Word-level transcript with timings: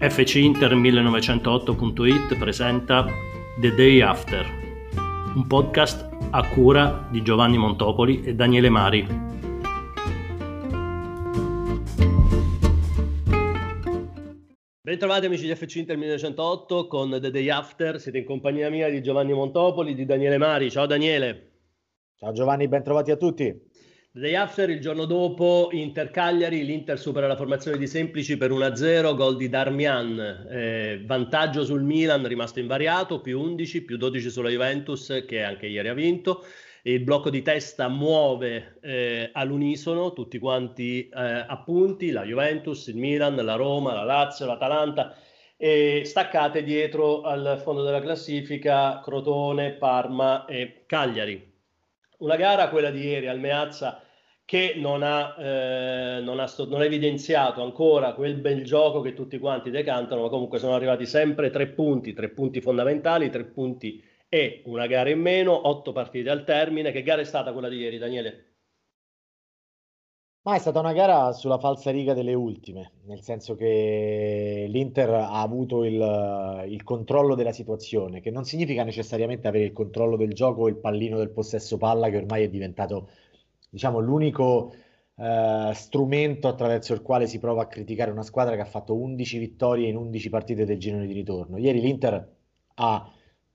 FC 0.00 0.36
Inter 0.36 0.74
1908.it 0.76 2.38
presenta 2.38 3.04
The 3.60 3.74
Day 3.74 4.00
After, 4.00 4.46
un 5.34 5.46
podcast 5.46 6.08
a 6.30 6.48
cura 6.48 7.06
di 7.10 7.20
Giovanni 7.22 7.58
Montopoli 7.58 8.22
e 8.22 8.34
Daniele 8.34 8.70
Mari. 8.70 9.06
Bentrovati 14.80 15.26
amici 15.26 15.44
di 15.44 15.54
FC 15.54 15.74
Inter 15.74 15.98
1908 15.98 16.86
con 16.86 17.10
The 17.20 17.30
Day 17.30 17.50
After, 17.50 18.00
siete 18.00 18.16
in 18.16 18.24
compagnia 18.24 18.70
mia 18.70 18.88
di 18.88 19.02
Giovanni 19.02 19.34
Montopoli, 19.34 19.94
di 19.94 20.06
Daniele 20.06 20.38
Mari. 20.38 20.70
Ciao 20.70 20.86
Daniele. 20.86 21.50
Ciao 22.16 22.32
Giovanni, 22.32 22.68
bentrovati 22.68 23.10
a 23.10 23.16
tutti. 23.16 23.68
Day 24.12 24.34
after, 24.34 24.68
il 24.70 24.80
giorno 24.80 25.04
dopo, 25.04 25.68
Inter 25.70 26.10
Cagliari, 26.10 26.64
l'Inter 26.64 26.98
supera 26.98 27.28
la 27.28 27.36
formazione 27.36 27.78
di 27.78 27.86
Semplici 27.86 28.36
per 28.36 28.50
1-0, 28.50 29.14
gol 29.14 29.36
di 29.36 29.48
Darmian, 29.48 30.48
eh, 30.50 31.00
vantaggio 31.06 31.64
sul 31.64 31.84
Milan 31.84 32.26
rimasto 32.26 32.58
invariato, 32.58 33.20
più 33.20 33.40
11, 33.40 33.84
più 33.84 33.96
12 33.96 34.28
sulla 34.28 34.48
Juventus 34.48 35.24
che 35.28 35.44
anche 35.44 35.68
ieri 35.68 35.86
ha 35.86 35.94
vinto. 35.94 36.44
Il 36.82 37.04
blocco 37.04 37.30
di 37.30 37.42
testa 37.42 37.86
muove 37.86 38.78
eh, 38.80 39.30
all'unisono 39.32 40.12
tutti 40.12 40.40
quanti 40.40 41.08
eh, 41.08 41.44
a 41.46 41.62
punti, 41.64 42.10
la 42.10 42.24
Juventus, 42.24 42.88
il 42.88 42.96
Milan, 42.96 43.36
la 43.36 43.54
Roma, 43.54 43.94
la 43.94 44.02
Lazio, 44.02 44.44
l'Atalanta 44.44 45.14
e 45.56 46.02
staccate 46.04 46.64
dietro 46.64 47.22
al 47.22 47.60
fondo 47.62 47.84
della 47.84 48.00
classifica 48.00 49.00
Crotone, 49.04 49.70
Parma 49.70 50.46
e 50.46 50.82
Cagliari. 50.86 51.49
Una 52.20 52.36
gara, 52.36 52.68
quella 52.68 52.90
di 52.90 53.02
ieri 53.02 53.28
al 53.28 53.38
Meazza, 53.40 54.02
che 54.44 54.74
non 54.76 55.02
ha, 55.02 55.36
eh, 55.38 56.20
non, 56.20 56.38
ha 56.40 56.46
sto, 56.46 56.68
non 56.68 56.80
ha, 56.80 56.84
evidenziato 56.84 57.62
ancora 57.62 58.14
quel 58.14 58.34
bel 58.36 58.64
gioco 58.64 59.00
che 59.00 59.14
tutti 59.14 59.38
quanti 59.38 59.70
decantano, 59.70 60.22
ma 60.22 60.28
comunque 60.28 60.58
sono 60.58 60.74
arrivati 60.74 61.06
sempre 61.06 61.50
tre 61.50 61.68
punti, 61.68 62.12
tre 62.12 62.28
punti 62.30 62.60
fondamentali, 62.60 63.30
tre 63.30 63.44
punti 63.44 64.02
e 64.28 64.62
una 64.66 64.86
gara 64.86 65.08
in 65.08 65.20
meno, 65.20 65.68
otto 65.68 65.92
partite 65.92 66.30
al 66.30 66.44
termine. 66.44 66.92
Che 66.92 67.02
gara 67.02 67.22
è 67.22 67.24
stata 67.24 67.52
quella 67.52 67.68
di 67.68 67.78
ieri, 67.78 67.96
Daniele? 67.96 68.49
Ma 70.42 70.54
è 70.54 70.58
stata 70.58 70.80
una 70.80 70.94
gara 70.94 71.32
sulla 71.32 71.58
falsa 71.58 71.90
riga 71.90 72.14
delle 72.14 72.32
ultime, 72.32 72.92
nel 73.04 73.20
senso 73.20 73.54
che 73.56 74.64
l'Inter 74.70 75.10
ha 75.10 75.42
avuto 75.42 75.84
il, 75.84 76.64
il, 76.66 76.82
controllo 76.82 77.34
della 77.34 77.52
situazione, 77.52 78.20
che 78.20 78.30
non 78.30 78.44
significa 78.46 78.82
necessariamente 78.82 79.48
avere 79.48 79.64
il 79.64 79.74
controllo 79.74 80.16
del 80.16 80.32
gioco 80.32 80.62
o 80.62 80.68
il 80.68 80.76
pallino 80.76 81.18
del 81.18 81.28
possesso 81.28 81.76
palla, 81.76 82.08
che 82.08 82.16
ormai 82.16 82.44
è 82.44 82.48
diventato, 82.48 83.10
diciamo, 83.68 83.98
l'unico 83.98 84.72
eh, 85.16 85.72
strumento 85.74 86.48
attraverso 86.48 86.94
il 86.94 87.02
quale 87.02 87.26
si 87.26 87.38
prova 87.38 87.62
a 87.62 87.66
criticare 87.66 88.10
una 88.10 88.22
squadra 88.22 88.54
che 88.54 88.62
ha 88.62 88.64
fatto 88.64 88.94
11 88.94 89.38
vittorie 89.38 89.88
in 89.88 89.96
11 89.96 90.30
partite 90.30 90.64
del 90.64 90.78
girone 90.78 91.06
di 91.06 91.12
ritorno. 91.12 91.58
Ieri 91.58 91.80
l'Inter 91.80 92.36
ha 92.76 93.12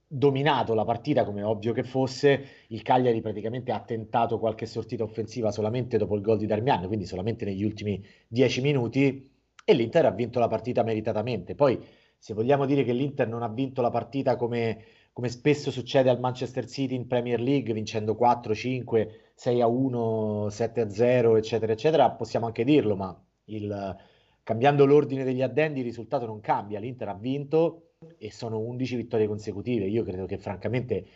dominato 0.08 0.74
la 0.74 0.84
partita 0.84 1.24
come 1.24 1.42
ovvio 1.42 1.72
che 1.72 1.82
fosse, 1.82 2.44
il 2.68 2.82
Cagliari 2.82 3.20
praticamente 3.20 3.72
ha 3.72 3.80
tentato 3.80 4.38
qualche 4.38 4.66
sortita 4.66 5.02
offensiva 5.02 5.50
solamente 5.50 5.98
dopo 5.98 6.14
il 6.14 6.22
gol 6.22 6.38
di 6.38 6.46
Darmian, 6.46 6.86
quindi 6.86 7.06
solamente 7.06 7.44
negli 7.44 7.64
ultimi 7.64 8.04
dieci 8.28 8.60
minuti 8.60 9.30
e 9.64 9.74
l'Inter 9.74 10.06
ha 10.06 10.10
vinto 10.12 10.38
la 10.38 10.48
partita 10.48 10.84
meritatamente. 10.84 11.54
Poi 11.54 11.84
se 12.18 12.34
vogliamo 12.34 12.66
dire 12.66 12.84
che 12.84 12.92
l'Inter 12.92 13.28
non 13.28 13.42
ha 13.42 13.48
vinto 13.48 13.82
la 13.82 13.90
partita 13.90 14.36
come, 14.36 14.84
come 15.12 15.28
spesso 15.28 15.70
succede 15.70 16.08
al 16.08 16.20
Manchester 16.20 16.68
City 16.68 16.94
in 16.94 17.06
Premier 17.06 17.40
League, 17.40 17.74
vincendo 17.74 18.14
4, 18.14 18.54
5, 18.54 19.32
6 19.34 19.60
a 19.60 19.66
1, 19.66 20.48
7 20.48 20.80
a 20.80 20.88
0, 20.88 21.36
eccetera, 21.36 21.72
eccetera, 21.72 22.10
possiamo 22.12 22.46
anche 22.46 22.64
dirlo, 22.64 22.96
ma 22.96 23.24
il, 23.46 23.96
cambiando 24.42 24.86
l'ordine 24.86 25.24
degli 25.24 25.42
addendi 25.42 25.80
il 25.80 25.84
risultato 25.84 26.26
non 26.26 26.40
cambia, 26.40 26.78
l'Inter 26.78 27.08
ha 27.08 27.14
vinto 27.14 27.85
e 28.18 28.30
sono 28.30 28.58
11 28.58 28.96
vittorie 28.96 29.26
consecutive. 29.26 29.86
Io 29.86 30.04
credo 30.04 30.26
che 30.26 30.36
francamente 30.38 31.06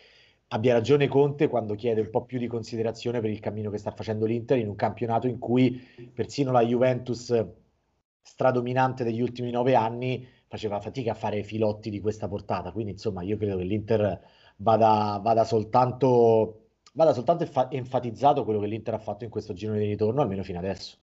abbia 0.49 0.73
ragione 0.73 1.09
Conte 1.09 1.49
quando 1.49 1.75
chiede 1.75 2.01
un 2.01 2.11
po' 2.11 2.25
più 2.25 2.39
di 2.39 2.47
considerazione 2.47 3.21
per 3.21 3.31
il 3.31 3.41
cammino 3.41 3.71
che 3.71 3.79
sta 3.79 3.91
facendo 3.91 4.25
l'Inter 4.25 4.59
in 4.59 4.69
un 4.69 4.77
campionato 4.77 5.27
in 5.27 5.39
cui 5.39 5.81
persino 6.13 6.53
la 6.53 6.65
Juventus 6.65 7.47
stradominante 8.23 9.05
degli 9.05 9.21
ultimi 9.21 9.51
nove 9.51 9.75
anni 9.75 10.27
faceva 10.47 10.81
fatica 10.81 11.13
a 11.13 11.15
fare 11.15 11.43
filotti 11.43 11.91
di 11.91 12.01
questa 12.01 12.29
portata. 12.29 12.73
Quindi, 12.73 12.93
insomma, 12.93 13.23
io 13.23 13.37
credo 13.37 13.57
che 13.59 13.65
l'Inter 13.65 14.21
vada, 14.57 15.21
vada 15.23 15.45
soltanto, 15.45 16.71
vada 16.95 17.13
soltanto 17.13 17.47
enfatizzato 17.71 18.45
quello 18.45 18.61
che 18.61 18.67
l'Inter 18.67 18.95
ha 18.95 18.99
fatto 18.99 19.25
in 19.25 19.31
questo 19.31 19.53
giro 19.53 19.75
di 19.75 19.85
ritorno, 19.85 20.23
almeno 20.23 20.43
fino 20.43 20.59
adesso. 20.59 20.97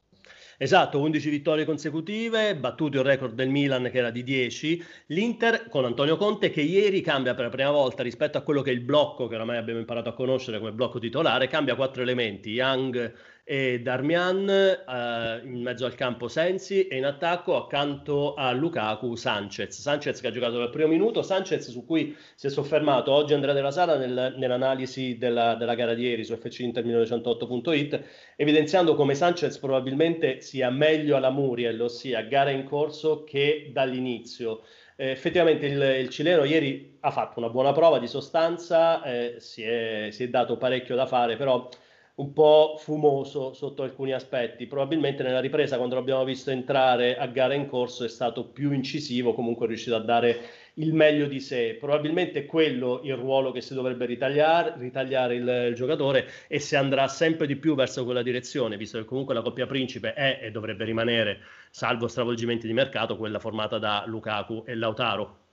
Esatto, 0.60 1.00
11 1.00 1.30
vittorie 1.30 1.66
consecutive, 1.66 2.56
battuto 2.56 2.98
il 2.98 3.04
record 3.04 3.36
del 3.36 3.48
Milan 3.48 3.90
che 3.92 4.00
era 4.00 4.10
di 4.10 4.24
10. 4.24 4.84
L'Inter 5.08 5.68
con 5.70 5.86
Antonio 5.86 6.18
Conte 6.18 6.50
che 6.50 6.62
ieri 6.62 7.02
cambia 7.02 7.36
per 7.36 7.46
la 7.46 7.52
prima 7.52 7.70
volta 7.70 8.02
rispetto 8.02 8.40
a 8.40 8.42
quello 8.42 8.64
che 8.64 8.72
è 8.72 8.74
il 8.74 8.82
blocco 8.82 9.28
che 9.28 9.36
oramai 9.36 9.58
abbiamo 9.58 9.80
imparato 9.80 10.10
a 10.10 10.14
conoscere 10.14 10.58
come 10.58 10.72
blocco 10.72 10.98
titolare, 10.98 11.48
cambia 11.48 11.76
quattro 11.76 12.02
elementi, 12.02 12.50
Young, 12.50 13.14
e 13.50 13.80
Darmian 13.80 14.50
eh, 14.50 15.42
in 15.46 15.62
mezzo 15.62 15.86
al 15.86 15.96
campo 15.96 16.28
Sensi 16.28 16.86
e 16.90 16.98
in 16.98 17.06
attacco 17.06 17.56
accanto 17.56 18.34
a 18.34 18.52
Lukaku 18.52 19.16
Sanchez. 19.16 19.80
Sanchez 19.80 20.20
che 20.20 20.28
ha 20.28 20.32
giocato 20.32 20.58
dal 20.58 20.70
primo 20.70 20.90
minuto, 20.90 21.22
Sanchez 21.22 21.70
su 21.70 21.86
cui 21.86 22.14
si 22.36 22.48
è 22.48 22.50
soffermato 22.50 23.14
oggi 23.14 23.34
Andrea 23.34 23.54
Della 23.54 23.72
Sala 23.72 23.96
nel, 23.96 24.36
nell'analisi 24.38 25.18
della, 25.18 25.56
della, 25.56 25.76
gara 25.76 25.94
di 25.94 26.04
ieri 26.04 26.26
su 26.26 26.34
fcinter1908.it 26.34 28.04
evidenziando 28.36 28.96
come 28.96 29.16
Sanchez 29.16 29.58
probabilmente 29.60 30.42
sia 30.42 30.70
meglio 30.70 31.16
alla 31.16 31.30
Muriel, 31.30 31.80
ossia 31.80 32.24
gara 32.24 32.50
in 32.50 32.66
corso 32.66 33.24
che 33.24 33.70
dall'inizio. 33.72 34.64
Eh, 34.98 35.12
effettivamente 35.12 35.68
il, 35.68 35.82
il, 36.02 36.10
cileno 36.10 36.44
ieri 36.44 36.98
ha 37.00 37.12
fatto 37.12 37.40
una 37.40 37.50
buona 37.50 37.72
prova 37.72 37.98
di 37.98 38.08
sostanza, 38.08 39.02
eh, 39.04 39.36
si, 39.38 39.62
è, 39.62 40.10
si 40.12 40.24
è 40.24 40.28
dato 40.28 40.58
parecchio 40.58 40.96
da 40.96 41.06
fare, 41.06 41.38
però 41.38 41.70
un 42.18 42.34
po' 42.34 42.78
fumoso 42.80 43.54
sotto 43.54 43.84
alcuni 43.84 44.12
aspetti. 44.12 44.66
Probabilmente 44.66 45.22
nella 45.22 45.40
ripresa, 45.40 45.78
quando 45.78 45.96
l'abbiamo 45.96 46.24
visto 46.24 46.50
entrare 46.50 47.16
a 47.16 47.28
gara 47.28 47.54
in 47.54 47.68
corso, 47.68 48.04
è 48.04 48.10
stato 48.10 48.46
più 48.46 48.72
incisivo, 48.72 49.34
comunque 49.34 49.66
è 49.66 49.70
riuscito 49.70 49.96
a 49.96 50.00
dare 50.00 50.40
il 50.76 50.94
meglio 50.94 51.28
di 51.28 51.40
sé. 51.40 51.78
Probabilmente 51.80 52.40
è 52.40 52.46
quello 52.46 53.02
il 53.04 53.16
ruolo 53.16 53.52
che 53.52 53.62
si 53.62 53.76
dovrebbe 53.76 54.06
ritagliare, 54.06 54.74
ritagliare 54.78 55.36
il, 55.36 55.68
il, 55.70 55.76
giocatore 55.76 56.28
e 56.48 56.60
si 56.60 56.76
andrà 56.76 57.08
sempre 57.08 57.46
di 57.46 57.56
più 57.56 57.76
verso 57.76 58.04
quella 58.04 58.24
direzione, 58.24 58.78
visto 58.78 58.98
che 58.98 59.06
comunque 59.06 59.36
la 59.36 59.44
coppia 59.44 59.68
principe 59.68 60.14
è 60.14 60.40
e 60.42 60.50
dovrebbe 60.50 60.86
rimanere, 60.86 61.42
salvo 61.70 62.08
stravolgimenti 62.08 62.66
di 62.66 62.74
mercato, 62.74 63.16
quella 63.16 63.40
formata 63.40 63.78
da 63.78 64.04
Lukaku 64.08 64.64
e 64.66 64.74
Lautaro. 64.74 65.47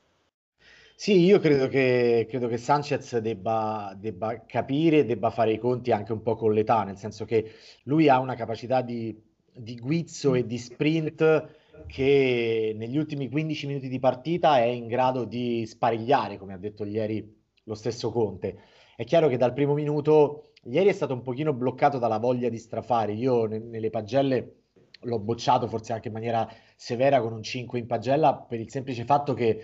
Sì, 0.97 1.21
io 1.25 1.38
credo 1.41 1.66
che, 1.69 2.27
credo 2.28 2.47
che 2.49 2.56
Sanchez 2.56 3.19
debba, 3.19 3.94
debba 3.99 4.44
capire 4.47 5.05
debba 5.05 5.31
fare 5.31 5.53
i 5.53 5.59
conti 5.59 5.91
anche 5.91 6.12
un 6.12 6.22
po' 6.22 6.37
con 6.37 6.53
l'età, 6.53 6.84
nel 6.84 6.97
senso 6.97 7.25
che 7.25 7.50
lui 7.84 8.09
ha 8.09 8.19
una 8.21 8.34
capacità 8.37 8.81
di, 8.81 9.15
di 9.53 9.77
guizzo 9.77 10.34
e 10.34 10.47
di 10.47 10.56
sprint 10.56 11.49
che 11.87 12.72
negli 12.77 12.97
ultimi 12.97 13.28
15 13.28 13.66
minuti 13.66 13.88
di 13.88 13.99
partita 13.99 14.59
è 14.59 14.66
in 14.66 14.87
grado 14.87 15.25
di 15.25 15.66
sparigliare, 15.66 16.38
come 16.38 16.55
ha 16.55 16.59
detto 16.59 16.84
ieri 16.84 17.43
lo 17.65 17.75
stesso 17.75 18.11
Conte. 18.11 18.56
È 18.97 19.05
chiaro 19.05 19.28
che 19.28 19.37
dal 19.37 19.53
primo 19.53 19.75
minuto, 19.75 20.53
ieri 20.65 20.88
è 20.88 20.93
stato 20.93 21.12
un 21.12 21.22
pochino 21.22 21.53
bloccato 21.53 21.99
dalla 21.99 22.19
voglia 22.19 22.49
di 22.49 22.59
strafare. 22.59 23.12
Io 23.12 23.47
ne, 23.47 23.59
nelle 23.59 23.91
pagelle 23.91 24.61
l'ho 25.00 25.19
bocciato 25.19 25.66
forse 25.66 25.93
anche 25.93 26.09
in 26.09 26.15
maniera 26.15 26.49
severa 26.76 27.21
con 27.21 27.32
un 27.32 27.43
5 27.43 27.78
in 27.78 27.87
pagella 27.87 28.34
per 28.34 28.61
il 28.61 28.71
semplice 28.71 29.05
fatto 29.05 29.34
che 29.34 29.62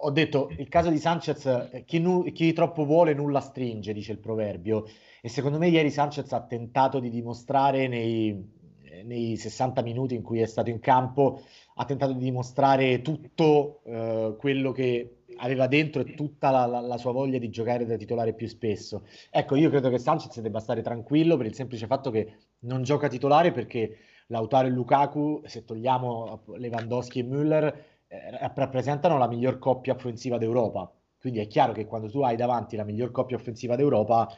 ho 0.00 0.10
detto 0.10 0.50
il 0.56 0.68
caso 0.68 0.90
di 0.90 0.98
Sanchez, 0.98 1.46
eh, 1.46 1.84
chi, 1.84 1.98
nu- 1.98 2.30
chi, 2.32 2.52
troppo 2.52 2.84
vuole 2.84 3.14
nulla 3.14 3.40
stringe, 3.40 3.92
dice 3.92 4.12
il 4.12 4.18
proverbio. 4.18 4.84
E 5.20 5.28
secondo 5.28 5.58
me 5.58 5.68
ieri 5.68 5.90
Sanchez 5.90 6.30
ha 6.32 6.42
tentato 6.42 7.00
di 7.00 7.10
dimostrare 7.10 7.88
nei, 7.88 8.56
nei 9.04 9.36
60 9.36 9.82
minuti 9.82 10.14
in 10.14 10.22
cui 10.22 10.40
è 10.40 10.46
stato 10.46 10.70
in 10.70 10.78
campo, 10.78 11.42
ha 11.74 11.84
tentato 11.84 12.12
di 12.12 12.24
dimostrare 12.24 13.02
tutto 13.02 13.80
eh, 13.84 14.36
quello 14.38 14.70
che 14.72 15.14
aveva 15.38 15.66
dentro 15.66 16.02
e 16.02 16.14
tutta 16.14 16.50
la, 16.50 16.66
la, 16.66 16.80
la, 16.80 16.96
sua 16.96 17.12
voglia 17.12 17.38
di 17.38 17.48
giocare 17.50 17.84
da 17.84 17.96
titolare 17.96 18.34
più 18.34 18.46
spesso. 18.46 19.04
Ecco, 19.30 19.56
io 19.56 19.70
credo 19.70 19.90
che 19.90 19.98
Sanchez 19.98 20.40
debba 20.40 20.60
stare 20.60 20.82
tranquillo 20.82 21.36
per 21.36 21.46
il 21.46 21.54
semplice 21.54 21.86
fatto 21.86 22.10
che 22.10 22.34
non 22.60 22.82
gioca 22.82 23.08
titolare 23.08 23.50
perché 23.52 23.96
Lautaro 24.28 24.66
e 24.66 24.70
Lukaku, 24.70 25.42
se 25.44 25.64
togliamo 25.64 26.42
Lewandowski 26.56 27.20
e 27.20 27.24
Müller, 27.24 27.74
eh, 28.08 28.50
rappresentano 28.54 29.18
la 29.18 29.28
miglior 29.28 29.58
coppia 29.58 29.94
offensiva 29.94 30.38
d'Europa. 30.38 30.90
Quindi 31.18 31.40
è 31.40 31.46
chiaro 31.46 31.72
che 31.72 31.86
quando 31.86 32.08
tu 32.08 32.22
hai 32.22 32.36
davanti 32.36 32.76
la 32.76 32.84
miglior 32.84 33.10
coppia 33.10 33.36
offensiva 33.36 33.76
d'Europa, 33.76 34.28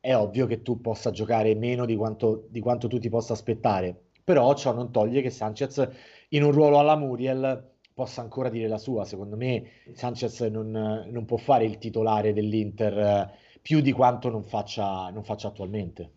è 0.00 0.14
ovvio 0.14 0.46
che 0.46 0.62
tu 0.62 0.80
possa 0.80 1.10
giocare 1.10 1.54
meno 1.54 1.86
di 1.86 1.96
quanto, 1.96 2.46
di 2.50 2.60
quanto 2.60 2.88
tu 2.88 2.98
ti 2.98 3.08
possa 3.08 3.32
aspettare. 3.32 3.98
Però 4.22 4.52
ciò 4.54 4.72
non 4.72 4.90
toglie 4.90 5.22
che 5.22 5.30
Sanchez 5.30 5.88
in 6.30 6.42
un 6.42 6.50
ruolo 6.50 6.78
alla 6.78 6.96
Muriel 6.96 7.72
possa 7.94 8.20
ancora 8.20 8.50
dire 8.50 8.68
la 8.68 8.78
sua. 8.78 9.04
Secondo 9.04 9.36
me 9.36 9.64
Sanchez 9.94 10.40
non, 10.42 11.06
non 11.10 11.24
può 11.24 11.36
fare 11.36 11.64
il 11.64 11.78
titolare 11.78 12.32
dell'Inter 12.32 12.98
eh, 12.98 13.30
più 13.62 13.80
di 13.80 13.92
quanto 13.92 14.28
non 14.28 14.42
faccia, 14.42 15.08
non 15.10 15.24
faccia 15.24 15.48
attualmente. 15.48 16.10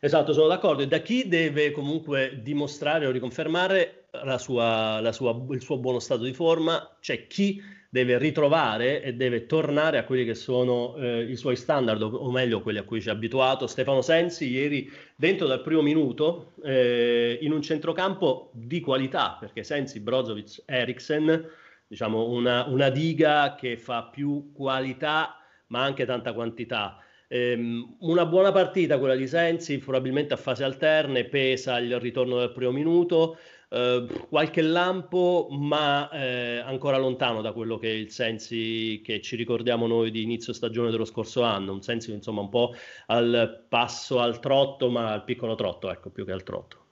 Esatto, 0.00 0.32
sono 0.32 0.46
d'accordo. 0.46 0.82
E 0.82 0.86
da 0.86 1.00
chi 1.00 1.26
deve 1.26 1.72
comunque 1.72 2.40
dimostrare 2.40 3.06
o 3.06 3.10
riconfermare 3.10 3.97
la 4.10 4.38
sua, 4.38 5.00
la 5.00 5.12
sua, 5.12 5.38
il 5.50 5.60
suo 5.60 5.78
buono 5.78 5.98
stato 5.98 6.22
di 6.22 6.32
forma, 6.32 6.96
c'è 7.00 7.26
chi 7.26 7.62
deve 7.90 8.18
ritrovare 8.18 9.02
e 9.02 9.14
deve 9.14 9.46
tornare 9.46 9.98
a 9.98 10.04
quelli 10.04 10.24
che 10.24 10.34
sono 10.34 10.96
eh, 10.96 11.22
i 11.22 11.36
suoi 11.36 11.56
standard, 11.56 12.02
o 12.02 12.30
meglio 12.30 12.60
quelli 12.60 12.78
a 12.78 12.84
cui 12.84 13.00
ci 13.00 13.08
ha 13.08 13.12
abituato 13.12 13.66
Stefano 13.66 14.02
Sensi 14.02 14.50
ieri 14.50 14.90
dentro 15.16 15.46
dal 15.46 15.62
primo 15.62 15.80
minuto 15.80 16.52
eh, 16.62 17.38
in 17.40 17.52
un 17.52 17.62
centrocampo 17.62 18.50
di 18.52 18.80
qualità, 18.80 19.36
perché 19.40 19.64
Sensi, 19.64 20.00
Brozovic, 20.00 20.62
Eriksen, 20.66 21.48
diciamo 21.86 22.28
una, 22.28 22.66
una 22.66 22.90
diga 22.90 23.54
che 23.54 23.78
fa 23.78 24.04
più 24.04 24.52
qualità 24.52 25.38
ma 25.68 25.82
anche 25.82 26.04
tanta 26.04 26.32
quantità. 26.32 26.98
Um, 27.30 27.96
una 28.00 28.24
buona 28.24 28.52
partita 28.52 28.98
quella 28.98 29.14
di 29.14 29.26
Sensi, 29.26 29.76
probabilmente 29.76 30.32
a 30.32 30.38
fase 30.38 30.64
alterne, 30.64 31.24
pesa 31.24 31.78
il 31.78 32.00
ritorno 32.00 32.38
del 32.38 32.52
primo 32.52 32.70
minuto, 32.70 33.36
uh, 33.68 34.26
qualche 34.30 34.62
lampo, 34.62 35.48
ma 35.50 36.08
uh, 36.10 36.66
ancora 36.66 36.96
lontano 36.96 37.42
da 37.42 37.52
quello 37.52 37.76
che 37.76 37.90
è 37.90 37.94
il 37.94 38.10
Sensi 38.10 39.02
che 39.04 39.20
ci 39.20 39.36
ricordiamo 39.36 39.86
noi 39.86 40.10
di 40.10 40.22
inizio 40.22 40.54
stagione 40.54 40.90
dello 40.90 41.04
scorso 41.04 41.42
anno, 41.42 41.72
un 41.72 41.82
Sensi 41.82 42.12
insomma 42.12 42.40
un 42.40 42.48
po' 42.48 42.72
al 43.08 43.66
passo 43.68 44.20
al 44.20 44.40
trotto, 44.40 44.88
ma 44.88 45.12
al 45.12 45.24
piccolo 45.24 45.54
trotto, 45.54 45.90
ecco, 45.90 46.08
più 46.08 46.24
che 46.24 46.32
al 46.32 46.42
trotto. 46.42 46.86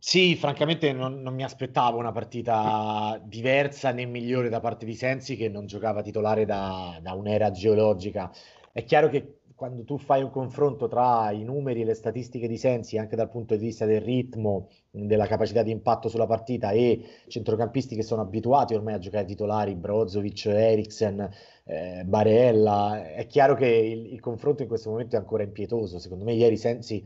Sì, 0.00 0.36
francamente 0.36 0.92
non, 0.92 1.22
non 1.22 1.34
mi 1.34 1.42
aspettavo 1.42 1.98
una 1.98 2.12
partita 2.12 3.20
diversa 3.24 3.90
né 3.90 4.04
migliore 4.06 4.48
da 4.48 4.60
parte 4.60 4.86
di 4.86 4.94
Sensi 4.94 5.36
che 5.36 5.48
non 5.48 5.66
giocava 5.66 6.02
titolare 6.02 6.44
da, 6.44 6.98
da 7.02 7.12
un'era 7.14 7.50
geologica. 7.50 8.30
È 8.78 8.84
chiaro 8.84 9.08
che 9.08 9.40
quando 9.56 9.82
tu 9.82 9.98
fai 9.98 10.22
un 10.22 10.30
confronto 10.30 10.86
tra 10.86 11.32
i 11.32 11.42
numeri 11.42 11.80
e 11.80 11.84
le 11.84 11.94
statistiche 11.94 12.46
di 12.46 12.56
Sensi, 12.56 12.96
anche 12.96 13.16
dal 13.16 13.28
punto 13.28 13.56
di 13.56 13.64
vista 13.64 13.86
del 13.86 14.00
ritmo, 14.00 14.68
della 14.88 15.26
capacità 15.26 15.64
di 15.64 15.72
impatto 15.72 16.08
sulla 16.08 16.28
partita 16.28 16.70
e 16.70 17.02
centrocampisti 17.26 17.96
che 17.96 18.04
sono 18.04 18.22
abituati 18.22 18.74
ormai 18.74 18.94
a 18.94 19.00
giocare 19.00 19.24
titolari, 19.24 19.74
Brozovic, 19.74 20.46
Eriksen, 20.46 21.28
eh, 21.64 22.04
Barella, 22.06 23.04
è 23.14 23.26
chiaro 23.26 23.56
che 23.56 23.66
il, 23.66 24.12
il, 24.12 24.20
confronto 24.20 24.62
in 24.62 24.68
questo 24.68 24.90
momento 24.90 25.16
è 25.16 25.18
ancora 25.18 25.42
impietoso. 25.42 25.98
Secondo 25.98 26.22
me 26.22 26.34
ieri 26.34 26.56
Sensi 26.56 27.04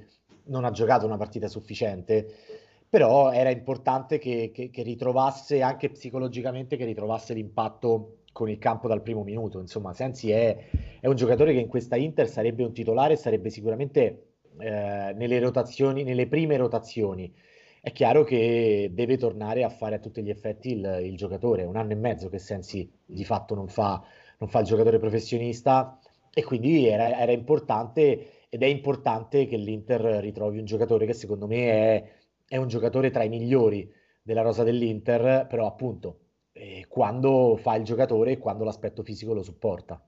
non 0.48 0.66
ha 0.66 0.70
giocato 0.72 1.06
una 1.06 1.16
partita 1.16 1.48
sufficiente, 1.48 2.34
però 2.86 3.32
era 3.32 3.48
importante 3.48 4.18
che, 4.18 4.50
che, 4.52 4.68
che 4.68 4.82
ritrovasse 4.82 5.62
anche 5.62 5.88
psicologicamente, 5.88 6.76
che 6.76 6.84
ritrovasse 6.84 7.32
l'impatto 7.32 8.18
con 8.32 8.48
il 8.48 8.58
campo 8.58 8.88
dal 8.88 9.02
primo 9.02 9.22
minuto. 9.22 9.60
Insomma, 9.60 9.92
Sensi 9.92 10.30
è, 10.30 10.56
è, 11.00 11.06
un 11.06 11.14
giocatore 11.14 11.52
che 11.52 11.60
in 11.60 11.68
questa 11.68 11.96
Inter 11.96 12.28
sarebbe 12.28 12.64
un 12.64 12.72
titolare, 12.72 13.16
sarebbe 13.16 13.50
sicuramente 13.50 14.32
eh, 14.58 15.12
nelle 15.14 15.38
rotazioni, 15.38 16.02
nelle 16.02 16.26
prime 16.26 16.56
rotazioni. 16.56 17.32
È 17.80 17.92
chiaro 17.92 18.24
che 18.24 18.90
deve 18.92 19.16
tornare 19.16 19.64
a 19.64 19.68
fare 19.68 19.96
a 19.96 19.98
tutti 19.98 20.22
gli 20.22 20.30
effetti 20.30 20.72
il, 20.72 21.00
il 21.02 21.16
giocatore. 21.16 21.64
Un 21.64 21.76
anno 21.76 21.92
e 21.92 21.96
mezzo 21.96 22.28
che 22.28 22.38
Sensi 22.38 22.90
di 23.04 23.24
fatto 23.24 23.54
non 23.54 23.68
fa, 23.68 24.02
non 24.38 24.48
fa 24.48 24.60
il 24.60 24.66
giocatore 24.66 24.98
professionista 24.98 25.98
e 26.32 26.44
quindi 26.44 26.86
era, 26.86 27.18
era 27.18 27.32
importante 27.32 28.46
ed 28.48 28.62
è 28.62 28.66
importante 28.66 29.46
che 29.46 29.56
l'Inter 29.56 30.00
ritrovi 30.20 30.58
un 30.58 30.64
giocatore 30.64 31.06
che 31.06 31.12
secondo 31.12 31.46
me 31.46 31.70
è, 31.70 32.12
è 32.48 32.56
un 32.56 32.68
giocatore 32.68 33.10
tra 33.10 33.24
i 33.24 33.28
migliori 33.28 33.90
della 34.22 34.42
rosa 34.42 34.62
dell'Inter, 34.62 35.46
però 35.46 35.66
appunto 35.66 36.21
eh, 36.52 36.86
quando 36.88 37.56
fa 37.56 37.76
il 37.76 37.84
giocatore 37.84 38.32
e 38.32 38.38
quando 38.38 38.64
l'aspetto 38.64 39.02
fisico 39.02 39.32
lo 39.32 39.42
supporta. 39.42 40.00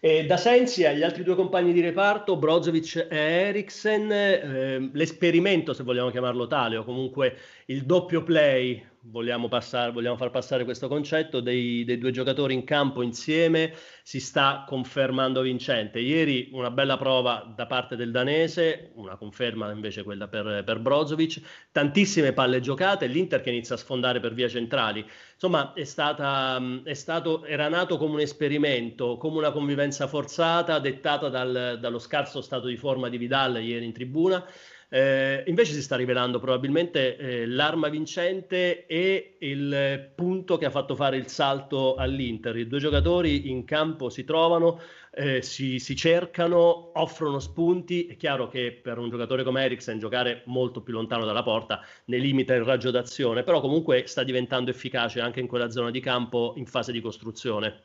E 0.00 0.26
da 0.26 0.36
Sensi 0.36 0.84
agli 0.84 1.02
altri 1.02 1.22
due 1.22 1.34
compagni 1.34 1.72
di 1.72 1.80
reparto, 1.80 2.36
Brozovic 2.36 3.06
e 3.08 3.16
Eriksen, 3.16 4.10
eh, 4.10 4.90
l'esperimento, 4.92 5.72
se 5.74 5.82
vogliamo 5.82 6.10
chiamarlo 6.10 6.46
tale, 6.46 6.76
o 6.76 6.84
comunque 6.84 7.36
il 7.66 7.84
doppio 7.84 8.22
play 8.22 8.84
vogliamo, 9.04 9.48
passare, 9.48 9.90
vogliamo 9.90 10.16
far 10.16 10.30
passare 10.30 10.64
questo 10.64 10.86
concetto 10.88 11.40
dei, 11.40 11.84
dei, 11.84 11.98
due 11.98 12.12
giocatori 12.12 12.54
in 12.54 12.64
campo 12.64 13.02
insieme 13.02 13.74
si 14.02 14.20
sta 14.20 14.64
confermando 14.66 15.40
vincente. 15.40 15.98
Ieri 15.98 16.50
una 16.52 16.70
bella 16.70 16.96
prova 16.96 17.52
da 17.54 17.66
parte 17.66 17.96
del 17.96 18.10
danese, 18.10 18.92
una 18.94 19.16
conferma 19.16 19.70
invece 19.72 20.02
quella 20.02 20.28
per, 20.28 20.62
per 20.64 20.78
Brozovic, 20.78 21.40
tantissime 21.72 22.32
palle 22.32 22.60
giocate, 22.60 23.06
l'Inter 23.06 23.40
che 23.40 23.50
inizia 23.50 23.74
a 23.74 23.78
sfondare 23.78 24.20
per 24.20 24.34
via 24.34 24.48
centrali. 24.48 25.04
Insomma, 25.32 25.72
è, 25.72 25.84
stata, 25.84 26.60
è 26.84 26.94
stato, 26.94 27.44
era 27.44 27.68
nato 27.68 27.96
come 27.96 28.14
un 28.14 28.20
esperimento, 28.20 29.16
come 29.16 29.38
una 29.38 29.50
convivenza 29.50 30.06
forzata 30.06 30.78
dettata 30.78 31.28
dal, 31.28 31.78
dallo 31.80 31.98
scarso 31.98 32.40
stato 32.40 32.66
di 32.66 32.76
forma 32.76 33.08
di 33.08 33.18
Vidal 33.18 33.62
ieri 33.62 33.84
in 33.84 33.92
tribuna 33.92 34.44
eh, 34.94 35.42
invece 35.46 35.72
si 35.72 35.80
sta 35.80 35.96
rivelando 35.96 36.38
probabilmente 36.38 37.16
eh, 37.16 37.46
l'arma 37.46 37.88
vincente 37.88 38.84
e 38.84 39.36
il 39.38 40.12
punto 40.14 40.58
che 40.58 40.66
ha 40.66 40.70
fatto 40.70 40.94
fare 40.94 41.16
il 41.16 41.28
salto 41.28 41.94
all'Inter. 41.94 42.54
I 42.58 42.66
due 42.66 42.78
giocatori 42.78 43.48
in 43.48 43.64
campo 43.64 44.10
si 44.10 44.24
trovano, 44.24 44.78
eh, 45.10 45.40
si, 45.40 45.78
si, 45.78 45.96
cercano, 45.96 46.90
offrono 46.92 47.38
spunti. 47.38 48.04
È 48.04 48.16
chiaro 48.16 48.48
che 48.48 48.70
per 48.70 48.98
un 48.98 49.08
giocatore 49.08 49.44
come 49.44 49.64
Eriksen 49.64 49.98
giocare 49.98 50.42
molto 50.44 50.82
più 50.82 50.92
lontano 50.92 51.24
dalla 51.24 51.42
porta 51.42 51.80
ne 52.06 52.18
limita 52.18 52.52
il 52.52 52.62
raggio 52.62 52.90
d'azione, 52.90 53.44
però 53.44 53.62
comunque 53.62 54.06
sta 54.06 54.22
diventando 54.22 54.70
efficace 54.70 55.20
anche 55.20 55.40
in 55.40 55.46
quella 55.46 55.70
zona 55.70 55.90
di 55.90 56.00
campo 56.00 56.52
in 56.56 56.66
fase 56.66 56.92
di 56.92 57.00
costruzione. 57.00 57.80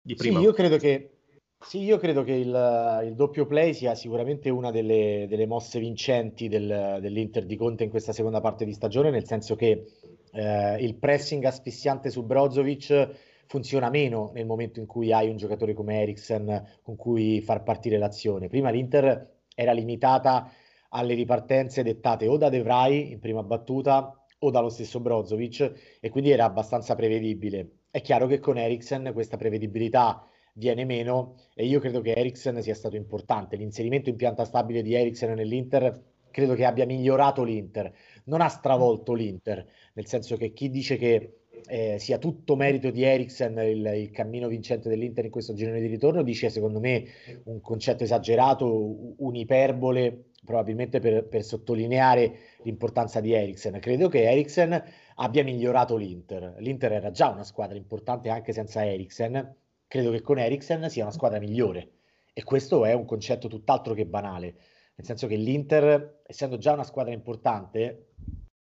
Di 0.00 0.14
prima. 0.14 0.38
Sì, 0.38 0.44
io 0.46 0.52
credo 0.54 0.78
che 0.78 1.19
sì, 1.62 1.82
io 1.82 1.98
credo 1.98 2.22
che 2.22 2.32
il, 2.32 3.02
il 3.04 3.14
doppio 3.14 3.46
play 3.46 3.74
sia 3.74 3.94
sicuramente 3.94 4.48
una 4.50 4.70
delle, 4.70 5.26
delle 5.28 5.46
mosse 5.46 5.78
vincenti 5.78 6.48
del, 6.48 6.98
dell'Inter 7.00 7.44
di 7.44 7.56
Conte 7.56 7.84
in 7.84 7.90
questa 7.90 8.12
seconda 8.12 8.40
parte 8.40 8.64
di 8.64 8.72
stagione, 8.72 9.10
nel 9.10 9.26
senso 9.26 9.56
che 9.56 9.86
eh, 10.32 10.76
il 10.82 10.96
pressing 10.96 11.44
asfissiante 11.44 12.10
su 12.10 12.24
Brozovic 12.24 13.10
funziona 13.46 13.90
meno 13.90 14.30
nel 14.32 14.46
momento 14.46 14.80
in 14.80 14.86
cui 14.86 15.12
hai 15.12 15.28
un 15.28 15.36
giocatore 15.36 15.74
come 15.74 16.00
Eriksen 16.00 16.78
con 16.82 16.96
cui 16.96 17.40
far 17.40 17.62
partire 17.62 17.98
l'azione. 17.98 18.48
Prima 18.48 18.70
l'Inter 18.70 19.38
era 19.54 19.72
limitata 19.72 20.50
alle 20.90 21.14
ripartenze 21.14 21.82
dettate 21.82 22.26
o 22.26 22.36
da 22.36 22.48
De 22.48 22.62
Vrij 22.62 23.10
in 23.10 23.18
prima 23.18 23.42
battuta 23.42 24.14
o 24.38 24.50
dallo 24.50 24.68
stesso 24.68 25.00
Brozovic 25.00 25.98
e 26.00 26.08
quindi 26.10 26.30
era 26.30 26.44
abbastanza 26.44 26.94
prevedibile. 26.94 27.80
È 27.90 28.00
chiaro 28.00 28.26
che 28.26 28.38
con 28.38 28.56
Eriksen 28.56 29.10
questa 29.12 29.36
prevedibilità 29.36 30.24
viene 30.60 30.84
meno 30.84 31.36
e 31.54 31.64
io 31.64 31.80
credo 31.80 32.02
che 32.02 32.12
Eriksen 32.12 32.60
sia 32.62 32.74
stato 32.74 32.94
importante. 32.94 33.56
L'inserimento 33.56 34.10
in 34.10 34.16
pianta 34.16 34.44
stabile 34.44 34.82
di 34.82 34.94
Eriksen 34.94 35.32
nell'Inter 35.32 36.00
credo 36.30 36.54
che 36.54 36.64
abbia 36.64 36.86
migliorato 36.86 37.42
l'Inter, 37.42 37.92
non 38.24 38.40
ha 38.40 38.48
stravolto 38.48 39.14
l'Inter, 39.14 39.66
nel 39.94 40.06
senso 40.06 40.36
che 40.36 40.52
chi 40.52 40.70
dice 40.70 40.96
che 40.96 41.40
eh, 41.66 41.98
sia 41.98 42.18
tutto 42.18 42.56
merito 42.56 42.90
di 42.90 43.02
Eriksen 43.02 43.58
il, 43.58 43.84
il, 43.84 44.10
cammino 44.10 44.48
vincente 44.48 44.88
dell'Inter 44.88 45.24
in 45.24 45.30
questo 45.30 45.54
girone 45.54 45.80
di 45.80 45.88
ritorno 45.88 46.22
dice 46.22 46.48
secondo 46.48 46.80
me 46.80 47.04
un 47.44 47.60
concetto 47.60 48.04
esagerato, 48.04 49.14
un'iperbole 49.18 50.30
probabilmente 50.44 51.00
per, 51.00 51.26
per 51.26 51.42
sottolineare 51.42 52.32
l'importanza 52.62 53.20
di 53.20 53.32
Eriksen. 53.32 53.78
Credo 53.78 54.08
che 54.08 54.22
Eriksen 54.22 54.82
abbia 55.16 55.44
migliorato 55.44 55.96
l'Inter. 55.96 56.54
L'Inter 56.58 56.92
era 56.92 57.10
già 57.10 57.28
una 57.28 57.44
squadra 57.44 57.76
importante 57.76 58.30
anche 58.30 58.52
senza 58.52 58.84
Eriksen 58.84 59.56
credo 59.90 60.12
che 60.12 60.20
con 60.20 60.38
Eriksen 60.38 60.88
sia 60.88 61.02
una 61.02 61.12
squadra 61.12 61.40
migliore. 61.40 61.94
E 62.32 62.44
questo 62.44 62.84
è 62.84 62.92
un 62.92 63.04
concetto 63.04 63.48
tutt'altro 63.48 63.92
che 63.92 64.06
banale, 64.06 64.54
nel 64.94 65.04
senso 65.04 65.26
che 65.26 65.34
l'Inter, 65.34 66.20
essendo 66.24 66.58
già 66.58 66.74
una 66.74 66.84
squadra 66.84 67.12
importante, 67.12 68.12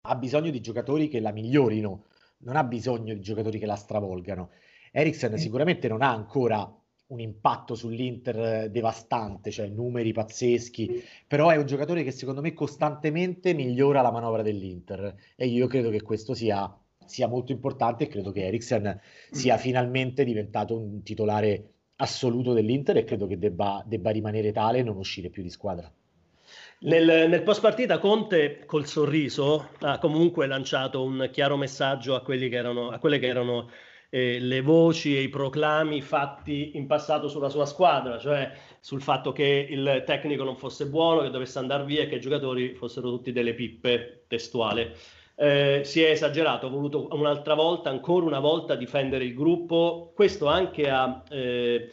ha 0.02 0.16
bisogno 0.18 0.52
di 0.52 0.62
giocatori 0.62 1.08
che 1.08 1.20
la 1.20 1.32
migliorino, 1.32 2.06
non 2.42 2.56
ha 2.56 2.64
bisogno 2.64 3.16
di 3.16 3.22
giocatori 3.22 3.58
che 3.58 3.66
la 3.66 3.76
stravolgano. 3.76 4.52
Eriksen 4.92 5.36
sicuramente 5.40 5.88
non 5.88 6.04
ha 6.04 6.14
ancora 6.14 6.72
un 7.08 7.20
impatto 7.20 7.74
sull'Inter 7.74 8.70
devastante, 8.70 9.50
cioè 9.50 9.68
numeri 9.68 10.12
pazzeschi, 10.12 11.04
però 11.26 11.50
è 11.50 11.56
un 11.56 11.66
giocatore 11.66 12.04
che 12.04 12.12
secondo 12.12 12.42
me 12.42 12.54
costantemente 12.54 13.56
migliora 13.56 14.04
la 14.04 14.12
manovra 14.12 14.44
dell'Inter 14.44 15.16
e 15.36 15.48
io 15.48 15.66
credo 15.66 15.90
che 15.90 16.04
questo 16.04 16.36
sia 16.36 16.72
sia 17.06 17.28
molto 17.28 17.52
importante 17.52 18.06
e 18.06 18.08
credo 18.08 18.32
che 18.32 18.46
Eriksen 18.46 19.00
sia 19.32 19.58
finalmente 19.58 20.24
diventato 20.24 20.78
un 20.78 21.04
titolare 21.04 21.70
assoluto 21.98 22.54
dell'Inter 22.54 22.98
e 22.98 23.04
credo 23.04 23.28
che 23.28 23.38
debba, 23.38 23.84
debba 23.86 24.10
rimanere 24.10 24.52
tale 24.52 24.80
e 24.80 24.84
non 24.84 24.98
uscire 24.98 25.30
più 25.30 25.44
di 25.44 25.50
squadra. 25.50 25.92
Nel, 26.78 27.30
nel, 27.30 27.44
post 27.44 27.62
partita 27.62 28.00
Conte 28.00 28.64
col 28.66 28.86
sorriso 28.86 29.70
ha 29.80 29.98
comunque 29.98 30.46
lanciato 30.46 31.04
un 31.04 31.30
chiaro 31.32 31.56
messaggio 31.56 32.16
a, 32.16 32.24
che 32.24 32.50
erano, 32.52 32.90
a 32.90 33.00
quelle 33.00 33.18
che 33.18 33.28
erano 33.28 33.70
eh, 34.10 34.40
le 34.40 34.62
voci 34.62 35.16
e 35.16 35.22
i 35.22 35.30
proclami 35.30 36.02
fatti 36.02 36.76
in 36.76 36.86
passato 36.86 37.28
sulla 37.28 37.50
sua 37.50 37.66
squadra, 37.66 38.20
cioè 38.20 38.52
sul 38.80 39.02
fatto 39.02 39.32
che 39.32 39.68
il 39.70 40.04
tecnico 40.06 40.44
non 40.44 40.58
fosse 40.58 40.88
buono, 40.88 41.22
che 41.22 41.30
dovesse 41.30 41.60
andare 41.60 41.86
via 41.86 42.04
e 42.04 42.08
che 42.08 42.16
i 42.16 42.22
giocatori 42.22 42.76
fossero 42.76 43.10
tutti 43.10 43.32
delle 43.32 43.54
pippe 43.54 44.26
testuale 44.28 44.96
eh, 45.36 45.82
si 45.84 46.02
è 46.02 46.10
esagerato, 46.10 46.68
ha 46.68 46.70
voluto 46.70 47.08
un'altra 47.12 47.54
volta, 47.54 47.90
ancora 47.90 48.26
una 48.26 48.40
volta, 48.40 48.76
difendere 48.76 49.26
il 49.26 49.34
gruppo, 49.34 50.12
questo 50.16 50.48
anche 50.48 50.90
a, 50.90 51.24
eh, 51.30 51.92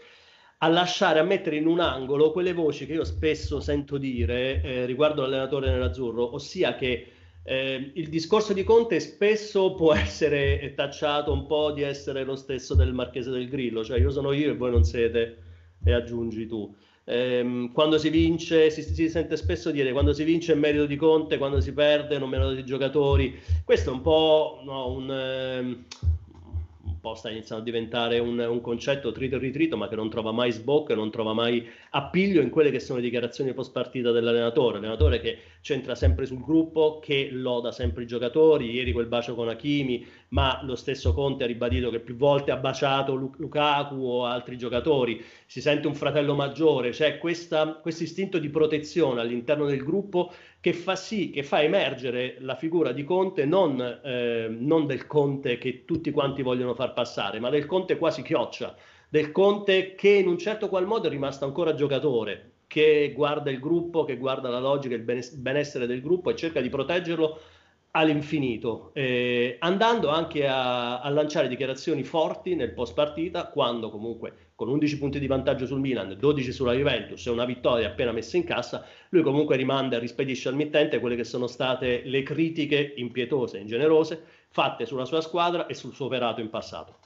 a 0.58 0.68
lasciare, 0.68 1.18
a 1.18 1.24
mettere 1.24 1.56
in 1.56 1.66
un 1.66 1.80
angolo 1.80 2.32
quelle 2.32 2.52
voci 2.52 2.86
che 2.86 2.94
io 2.94 3.04
spesso 3.04 3.60
sento 3.60 3.98
dire 3.98 4.62
eh, 4.62 4.84
riguardo 4.86 5.22
l'allenatore 5.22 5.70
nell'azzurro, 5.70 6.34
ossia 6.34 6.74
che 6.74 7.06
Eh, 7.44 7.90
il 7.94 8.08
discorso 8.08 8.52
di 8.52 8.62
Conte 8.62 9.00
spesso 9.00 9.74
può 9.74 9.92
essere 9.92 10.74
tacciato 10.76 11.32
un 11.32 11.46
po' 11.48 11.72
di 11.72 11.82
essere 11.82 12.22
lo 12.22 12.36
stesso 12.36 12.76
del 12.76 12.92
Marchese 12.92 13.32
del 13.32 13.48
Grillo, 13.48 13.82
cioè 13.82 13.98
io 13.98 14.10
sono 14.10 14.30
io 14.30 14.52
e 14.52 14.56
voi 14.56 14.70
non 14.70 14.84
siete 14.84 15.38
e 15.84 15.92
aggiungi 15.92 16.46
tu. 16.46 16.72
Eh, 17.04 17.70
quando 17.72 17.98
si 17.98 18.10
vince, 18.10 18.70
si, 18.70 18.82
si, 18.82 19.08
sente 19.08 19.36
spesso 19.36 19.70
dire 19.70 19.90
quando 19.92 20.12
si 20.12 20.22
vince 20.22 20.52
è 20.52 20.56
merito 20.56 20.86
di 20.86 20.96
Conte, 20.96 21.38
quando 21.38 21.60
si 21.60 21.72
perde 21.72 22.18
non 22.18 22.28
merito 22.28 22.52
dei 22.52 22.64
giocatori. 22.64 23.38
Questo 23.64 23.90
è 23.90 23.92
un 23.92 24.02
po' 24.02 24.60
no, 24.64 24.88
un, 24.90 25.10
eh, 25.10 25.76
po' 27.02 27.14
sta 27.16 27.30
iniziando 27.30 27.64
a 27.64 27.66
diventare 27.66 28.20
un, 28.20 28.38
un 28.38 28.60
concetto 28.60 29.10
trito 29.10 29.34
e 29.34 29.40
ritrito, 29.40 29.76
ma 29.76 29.88
che 29.88 29.96
non 29.96 30.08
trova 30.08 30.30
mai 30.30 30.52
sbocco 30.52 30.92
e 30.92 30.94
non 30.94 31.10
trova 31.10 31.32
mai 31.32 31.68
appiglio 31.90 32.40
in 32.40 32.48
quelle 32.48 32.70
che 32.70 32.78
sono 32.78 33.00
le 33.00 33.04
dichiarazioni 33.04 33.52
post 33.52 33.72
partita 33.72 34.12
dell'allenatore. 34.12 34.76
L'allenatore 34.76 35.20
che 35.20 35.38
centra 35.62 35.96
sempre 35.96 36.26
sul 36.26 36.40
gruppo, 36.40 37.00
che 37.00 37.28
loda 37.32 37.72
sempre 37.72 38.04
i 38.04 38.06
giocatori. 38.06 38.70
Ieri 38.70 38.92
quel 38.92 39.06
bacio 39.06 39.34
con 39.34 39.48
Hakimi, 39.48 40.06
ma 40.28 40.60
lo 40.62 40.76
stesso 40.76 41.12
Conte 41.12 41.42
ha 41.42 41.48
ribadito 41.48 41.90
che 41.90 41.98
più 41.98 42.14
volte 42.14 42.52
ha 42.52 42.56
baciato 42.56 43.14
Lukaku 43.14 43.96
o 43.96 44.24
altri 44.24 44.56
giocatori. 44.56 45.20
Si 45.52 45.60
sente 45.60 45.86
un 45.86 45.94
fratello 45.94 46.34
maggiore, 46.34 46.92
c'è 46.92 47.18
questo 47.18 47.82
istinto 47.84 48.38
di 48.38 48.48
protezione 48.48 49.20
all'interno 49.20 49.66
del 49.66 49.84
gruppo 49.84 50.32
che 50.58 50.72
fa 50.72 50.96
sì, 50.96 51.28
che 51.28 51.42
fa 51.42 51.60
emergere 51.60 52.36
la 52.38 52.56
figura 52.56 52.92
di 52.92 53.04
Conte 53.04 53.44
non, 53.44 53.78
eh, 54.02 54.46
non, 54.48 54.86
del 54.86 55.06
Conte 55.06 55.58
che 55.58 55.84
tutti 55.84 56.10
quanti 56.10 56.40
vogliono 56.40 56.72
far 56.72 56.94
passare, 56.94 57.38
ma 57.38 57.50
del 57.50 57.66
Conte 57.66 57.98
quasi 57.98 58.22
chioccia, 58.22 58.74
del 59.10 59.30
Conte 59.30 59.94
che 59.94 60.08
in 60.08 60.26
un 60.26 60.38
certo 60.38 60.70
qual 60.70 60.86
modo 60.86 61.08
è 61.08 61.10
rimasto 61.10 61.44
ancora 61.44 61.74
giocatore, 61.74 62.52
che 62.66 63.12
guarda 63.14 63.50
il 63.50 63.60
gruppo, 63.60 64.04
che 64.04 64.16
guarda 64.16 64.48
la 64.48 64.58
logica, 64.58 64.94
il 64.94 65.02
benessere 65.34 65.86
del 65.86 66.00
gruppo 66.00 66.30
e 66.30 66.34
cerca 66.34 66.62
di 66.62 66.70
proteggerlo 66.70 67.38
all'infinito, 67.90 68.90
eh, 68.94 69.56
andando 69.58 70.08
anche 70.08 70.46
a, 70.46 71.00
a, 71.00 71.10
lanciare 71.10 71.48
dichiarazioni 71.48 72.04
forti 72.04 72.54
nel 72.54 72.72
post 72.72 72.94
partita, 72.94 73.48
quando 73.48 73.90
comunque 73.90 74.51
con 74.62 74.70
11 74.70 74.98
punti 74.98 75.18
di 75.18 75.26
vantaggio 75.26 75.66
sul 75.66 75.80
Milan, 75.80 76.16
12 76.16 76.52
sulla 76.52 76.72
Juventus 76.72 77.26
e 77.26 77.30
una 77.30 77.44
vittoria 77.44 77.88
appena 77.88 78.12
messa 78.12 78.36
in 78.36 78.44
cassa, 78.44 78.86
lui 79.08 79.22
comunque 79.22 79.56
rimanda 79.56 79.96
e 79.96 79.98
rispedisce 79.98 80.48
al 80.48 80.54
mittente 80.54 81.00
quelle 81.00 81.16
che 81.16 81.24
sono 81.24 81.48
state 81.48 82.02
le 82.04 82.22
critiche 82.22 82.94
impietose 82.96 83.58
e 83.58 83.62
ingenerose 83.62 84.22
fatte 84.50 84.86
sulla 84.86 85.04
sua 85.04 85.20
squadra 85.20 85.66
e 85.66 85.74
sul 85.74 85.92
suo 85.92 86.06
operato 86.06 86.40
in 86.40 86.48
passato. 86.48 86.98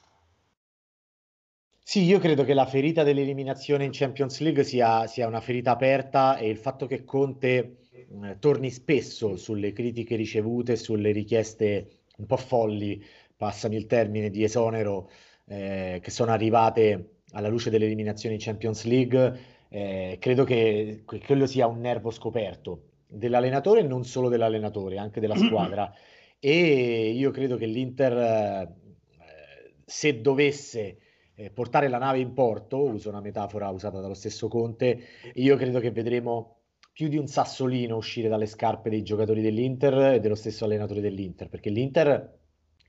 Sì, 1.83 2.03
io 2.03 2.19
credo 2.19 2.45
che 2.45 2.53
la 2.53 2.67
ferita 2.67 3.03
dell'eliminazione 3.03 3.85
in 3.85 3.91
Champions 3.91 4.41
League 4.41 4.63
sia, 4.63 5.07
sia 5.07 5.27
una 5.27 5.41
ferita 5.41 5.71
aperta 5.71 6.37
e 6.37 6.51
il 6.51 6.59
fatto 6.59 6.85
che 6.87 7.05
Conte 7.05 7.79
eh, 7.91 8.37
torni 8.39 8.71
spesso 8.71 9.37
sulle 9.37 9.73
critiche 9.73 10.15
ricevute, 10.15 10.77
sulle 10.77 11.11
richieste 11.11 12.01
un 12.19 12.27
po' 12.27 12.37
folli, 12.37 13.03
passami 13.35 13.77
il 13.77 13.87
termine, 13.87 14.29
di 14.29 14.45
esonero 14.45 15.09
eh, 15.47 16.01
che 16.03 16.11
sono 16.11 16.33
arrivate 16.33 17.13
alla 17.37 17.49
luce 17.49 17.71
dell'eliminazione 17.71 18.35
in 18.35 18.41
Champions 18.41 18.85
League, 18.85 19.39
eh, 19.69 20.17
credo 20.19 20.45
che 20.45 21.05
quello 21.05 21.47
sia 21.47 21.67
un 21.67 21.81
nervo 21.81 22.11
scoperto 22.11 22.89
dell'allenatore 23.07 23.81
e 23.81 23.83
non 23.83 24.05
solo 24.05 24.29
dell'allenatore, 24.29 24.97
anche 24.97 25.21
della 25.21 25.37
squadra. 25.39 25.93
E 26.39 27.11
io 27.11 27.31
credo 27.31 27.57
che 27.57 27.67
l'Inter, 27.67 28.17
eh, 28.17 29.75
se 29.85 30.21
dovesse 30.21 30.99
eh, 31.35 31.51
portare 31.51 31.89
la 31.89 31.99
nave 31.99 32.21
in 32.21 32.33
porto, 32.33 32.83
uso 32.83 33.11
una 33.11 33.21
metafora 33.21 33.69
usata 33.69 34.01
dallo 34.01 34.15
stesso 34.15 34.49
Conte, 34.49 34.99
io 35.35 35.57
credo 35.57 35.79
che 35.79 35.91
vedremo 35.91 36.55
più 36.93 37.09
di 37.09 37.19
un 37.19 37.27
sassolino 37.27 37.97
uscire 37.97 38.29
dalle 38.29 38.47
scarpe 38.47 38.89
dei 38.89 39.03
giocatori 39.03 39.43
dell'Inter 39.43 40.15
e 40.15 40.21
dello 40.21 40.35
stesso 40.35 40.65
allenatore 40.65 41.03
dell'Inter, 41.03 41.51
perché 41.51 41.69
l'Inter 41.69 42.39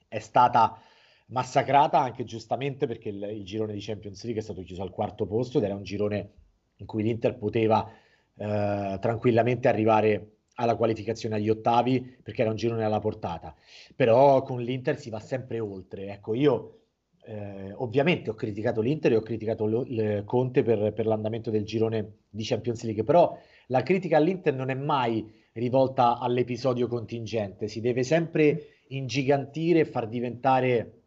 è 0.08 0.20
stata 0.20 0.82
massacrata 1.27 2.00
anche 2.00 2.24
giustamente 2.24 2.88
perché 2.88 3.10
il, 3.10 3.22
il, 3.22 3.43
girone 3.43 3.74
di 3.74 3.81
Champions 3.81 4.24
League 4.24 4.41
è 4.41 4.43
stato 4.43 4.62
chiuso 4.62 4.81
al 4.81 4.91
quarto 4.91 5.25
posto 5.25 5.57
ed 5.57 5.65
era 5.65 5.75
un 5.75 5.84
girone 5.84 6.31
in 6.77 6.86
cui 6.86 7.03
l'Inter 7.03 7.38
poteva 7.38 7.89
eh, 8.36 8.98
tranquillamente 9.00 9.67
arrivare 9.67 10.31
alla 10.55 10.75
qualificazione 10.75 11.36
agli 11.36 11.50
ottavi 11.50 12.19
perché 12.22 12.41
era 12.41 12.50
un 12.50 12.55
girone 12.55 12.84
alla 12.84 13.00
portata. 13.00 13.55
Però 13.96 14.41
con 14.43 14.62
l'Inter 14.62 14.98
si 14.98 15.10
va 15.10 15.19
sempre 15.19 15.60
oltre. 15.60 16.07
Ecco, 16.12 16.34
io 16.34 16.77
eh, 17.25 17.74
ovviamente 17.75 18.29
ho 18.29 18.34
criticato 18.34 18.81
l'Inter 18.81 19.12
e 19.12 19.15
ho 19.17 19.22
criticato 19.22 19.65
lo, 19.65 19.84
le, 19.88 20.24
Conte 20.25 20.63
per, 20.63 20.93
per 20.93 21.05
l'andamento 21.05 21.51
del 21.51 21.65
girone 21.65 22.19
di 22.29 22.43
Champions 22.43 22.84
League, 22.84 23.03
però 23.03 23.38
la 23.67 23.84
critica 23.84 24.17
all'Inter 24.17 24.53
non 24.53 24.69
è 24.69 24.75
mai 24.75 25.29
rivolta 25.53 26.19
all'episodio 26.19 26.88
contingente, 26.88 27.67
si 27.67 27.81
deve 27.81 28.03
sempre 28.03 28.81
ingigantire 28.89 29.81
e 29.81 29.86
far 29.86 30.07
diventare 30.07 31.07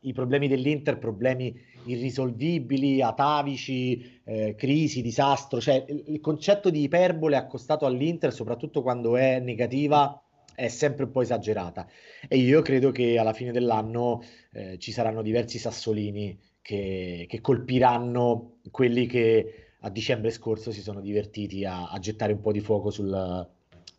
i 0.00 0.12
problemi 0.12 0.48
dell'Inter 0.48 0.98
problemi 0.98 1.54
irrisolvibili, 1.84 3.02
atavici, 3.02 4.20
eh, 4.24 4.54
crisi, 4.56 5.02
disastro, 5.02 5.60
cioè 5.60 5.84
il, 5.88 6.04
il, 6.08 6.20
concetto 6.20 6.70
di 6.70 6.82
iperbole 6.82 7.36
accostato 7.36 7.86
all'Inter, 7.86 8.32
soprattutto 8.32 8.82
quando 8.82 9.16
è 9.16 9.40
negativa, 9.40 10.22
è 10.54 10.68
sempre 10.68 11.04
un 11.04 11.12
po' 11.12 11.22
esagerata 11.22 11.86
e 12.26 12.36
io 12.36 12.62
credo 12.62 12.90
che 12.90 13.16
alla 13.16 13.32
fine 13.32 13.52
dell'anno 13.52 14.22
eh, 14.52 14.76
ci 14.78 14.90
saranno 14.90 15.22
diversi 15.22 15.56
sassolini 15.56 16.36
che, 16.60 17.26
che 17.28 17.40
colpiranno 17.40 18.58
quelli 18.72 19.06
che 19.06 19.74
a 19.80 19.90
dicembre 19.90 20.30
scorso 20.30 20.72
si 20.72 20.80
sono 20.80 21.00
divertiti 21.00 21.64
a, 21.64 21.88
a 21.88 21.98
gettare 22.00 22.32
un 22.32 22.40
po' 22.40 22.50
di 22.50 22.60
fuoco 22.60 22.90
sul, 22.90 23.48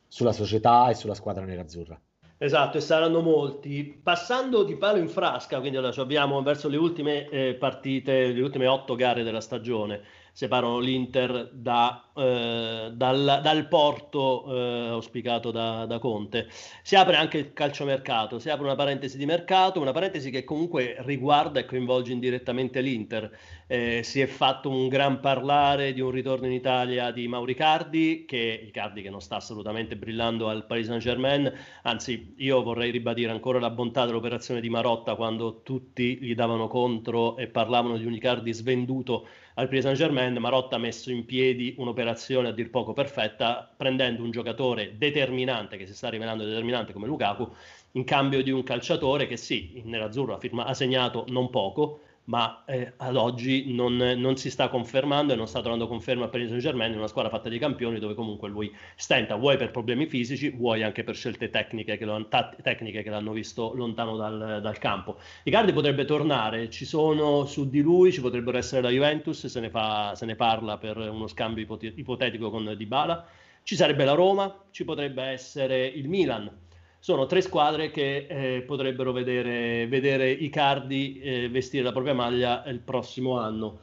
sulla 0.05 0.33
società 0.33 0.89
e 0.89 0.95
sulla 0.95 1.13
squadra 1.15 1.45
nerazzurra. 1.45 1.99
Esatto, 2.41 2.77
e 2.77 2.81
saranno 2.81 3.21
molti. 3.21 3.83
Passando 4.01 4.63
di 4.63 4.77
palo 4.77 4.97
in 4.97 5.09
frasca, 5.09 5.59
quindi 5.59 5.77
adesso 5.77 5.99
abbiamo 6.01 6.41
verso 6.41 6.69
le 6.69 6.77
ultime 6.77 7.27
eh, 7.29 7.53
partite, 7.55 8.31
le 8.31 8.41
ultime 8.41 8.65
otto 8.65 8.95
gare 8.95 9.23
della 9.23 9.41
stagione, 9.41 10.01
separano 10.31 10.79
l'Inter 10.79 11.49
da, 11.51 12.08
eh, 12.19 12.91
dal, 12.93 13.39
dal, 13.41 13.67
porto 13.67 14.45
eh, 14.47 14.87
auspicato 14.89 15.51
da, 15.51 15.85
da, 15.85 15.99
Conte. 15.99 16.47
Si 16.81 16.95
apre 16.95 17.15
anche 17.15 17.37
il 17.37 17.53
calciomercato, 17.53 18.39
si 18.39 18.49
apre 18.49 18.65
una 18.65 18.75
parentesi 18.75 19.17
di 19.17 19.25
mercato, 19.25 19.79
una 19.79 19.91
parentesi 19.91 20.29
che 20.29 20.43
comunque 20.43 20.97
riguarda 20.99 21.59
e 21.59 21.65
coinvolge 21.65 22.11
indirettamente 22.11 22.81
l'Inter. 22.81 23.31
Eh, 23.67 24.01
si 24.03 24.19
è 24.19 24.25
fatto 24.25 24.69
un 24.69 24.87
gran 24.87 25.19
parlare 25.19 25.93
di 25.93 26.01
un 26.01 26.11
ritorno 26.11 26.47
in 26.47 26.53
Italia 26.53 27.11
di 27.11 27.27
Mauricardi, 27.27 28.25
che 28.27 28.65
Icardi 28.67 29.01
che 29.01 29.09
non 29.09 29.21
sta 29.21 29.37
assolutamente 29.37 29.95
brillando 29.95 30.49
al 30.49 30.65
Paris 30.65 30.87
Saint-Germain, 30.87 31.51
anzi 31.83 32.33
io 32.37 32.61
vorrei 32.63 32.91
ribadire 32.91 33.31
ancora 33.31 33.59
la 33.59 33.69
bontà 33.69 34.05
dell'operazione 34.05 34.59
di 34.59 34.69
Marotta 34.69 35.15
quando 35.15 35.61
tutti 35.61 36.17
gli 36.19 36.35
davano 36.35 36.67
contro 36.67 37.37
e 37.37 37.47
parlavano 37.47 37.97
di 37.97 38.05
un 38.05 38.13
Icardi 38.13 38.51
svenduto 38.51 39.27
al 39.55 39.67
Paris 39.67 39.83
Saint 39.83 39.97
Germain, 39.97 40.35
Marotta 40.37 40.77
ha 40.77 40.79
messo 40.79 41.11
in 41.11 41.25
piedi 41.25 41.75
un'operazione 41.77 42.08
a 42.49 42.51
dir 42.51 42.69
poco 42.69 42.93
perfetta, 42.93 43.73
prendendo 43.75 44.23
un 44.23 44.31
giocatore 44.31 44.97
determinante, 44.97 45.77
che 45.77 45.85
si 45.85 45.93
sta 45.93 46.09
rivelando 46.09 46.43
determinante 46.43 46.93
come 46.93 47.07
Lukaku, 47.07 47.51
in 47.93 48.03
cambio 48.03 48.43
di 48.43 48.51
un 48.51 48.63
calciatore 48.63 49.27
che 49.27 49.37
sì, 49.37 49.79
in 49.79 49.89
nerazzurro 49.89 50.35
ha, 50.35 50.39
firma, 50.39 50.65
ha 50.65 50.73
segnato 50.73 51.25
non 51.29 51.49
poco, 51.49 52.01
ma 52.29 52.63
eh, 52.65 52.93
ad 52.97 53.15
oggi 53.15 53.73
non, 53.73 53.95
non, 53.95 54.37
si 54.37 54.51
sta 54.51 54.69
confermando 54.69 55.33
e 55.33 55.35
non 55.35 55.47
sta 55.47 55.61
trovando 55.61 55.87
conferma 55.87 56.27
per 56.27 56.41
il 56.41 56.47
Saint 56.47 56.61
Germain 56.61 56.91
in 56.91 56.99
una 56.99 57.07
squadra 57.07 57.31
fatta 57.31 57.49
di 57.49 57.57
campioni 57.57 57.97
dove 57.97 58.13
comunque 58.13 58.49
lui 58.49 58.71
stenta, 58.95 59.35
vuoi 59.35 59.57
per 59.57 59.71
problemi 59.71 60.05
fisici, 60.05 60.49
vuoi 60.51 60.83
anche 60.83 61.03
per 61.03 61.15
scelte 61.15 61.49
tecniche 61.49 61.97
che, 61.97 62.05
lo, 62.05 62.27
tecniche 62.61 63.01
che 63.01 63.09
l'hanno 63.09 63.31
visto 63.31 63.73
lontano 63.73 64.15
dal, 64.15 64.59
dal, 64.61 64.77
campo. 64.77 65.17
Icardi 65.43 65.73
potrebbe 65.73 66.05
tornare, 66.05 66.69
ci 66.69 66.85
sono 66.85 67.45
su 67.45 67.67
di 67.67 67.81
lui, 67.81 68.11
ci 68.11 68.21
potrebbero 68.21 68.57
essere 68.59 68.83
la 68.83 68.89
Juventus, 68.89 69.47
se 69.47 69.59
ne, 69.59 69.71
fa, 69.71 70.13
se 70.13 70.25
ne 70.27 70.35
parla 70.35 70.77
per 70.77 70.97
uno 70.97 71.25
scambio 71.25 71.65
ipotetico 71.95 72.51
con 72.51 72.75
Dybala, 72.77 73.25
ci 73.63 73.75
sarebbe 73.75 74.05
la 74.05 74.13
Roma, 74.13 74.65
ci 74.69 74.85
potrebbe 74.85 75.23
essere 75.23 75.87
il 75.87 76.07
Milan 76.07 76.67
sono 76.99 77.25
tre 77.25 77.41
squadre 77.41 77.91
che 77.91 78.27
eh, 78.29 78.61
potrebbero 78.61 79.11
vedere, 79.11 79.87
vedere 79.87 80.31
Icardi 80.31 81.19
eh, 81.19 81.49
vestire 81.49 81.83
la 81.83 81.91
propria 81.91 82.13
maglia 82.13 82.63
il 82.65 82.79
prossimo 82.79 83.39
anno. 83.39 83.79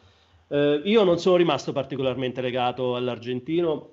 Eh, 0.48 0.82
io 0.84 1.02
non 1.02 1.18
sono 1.18 1.36
rimasto 1.36 1.72
particolarmente 1.72 2.40
legato 2.40 2.94
all'argentino, 2.94 3.90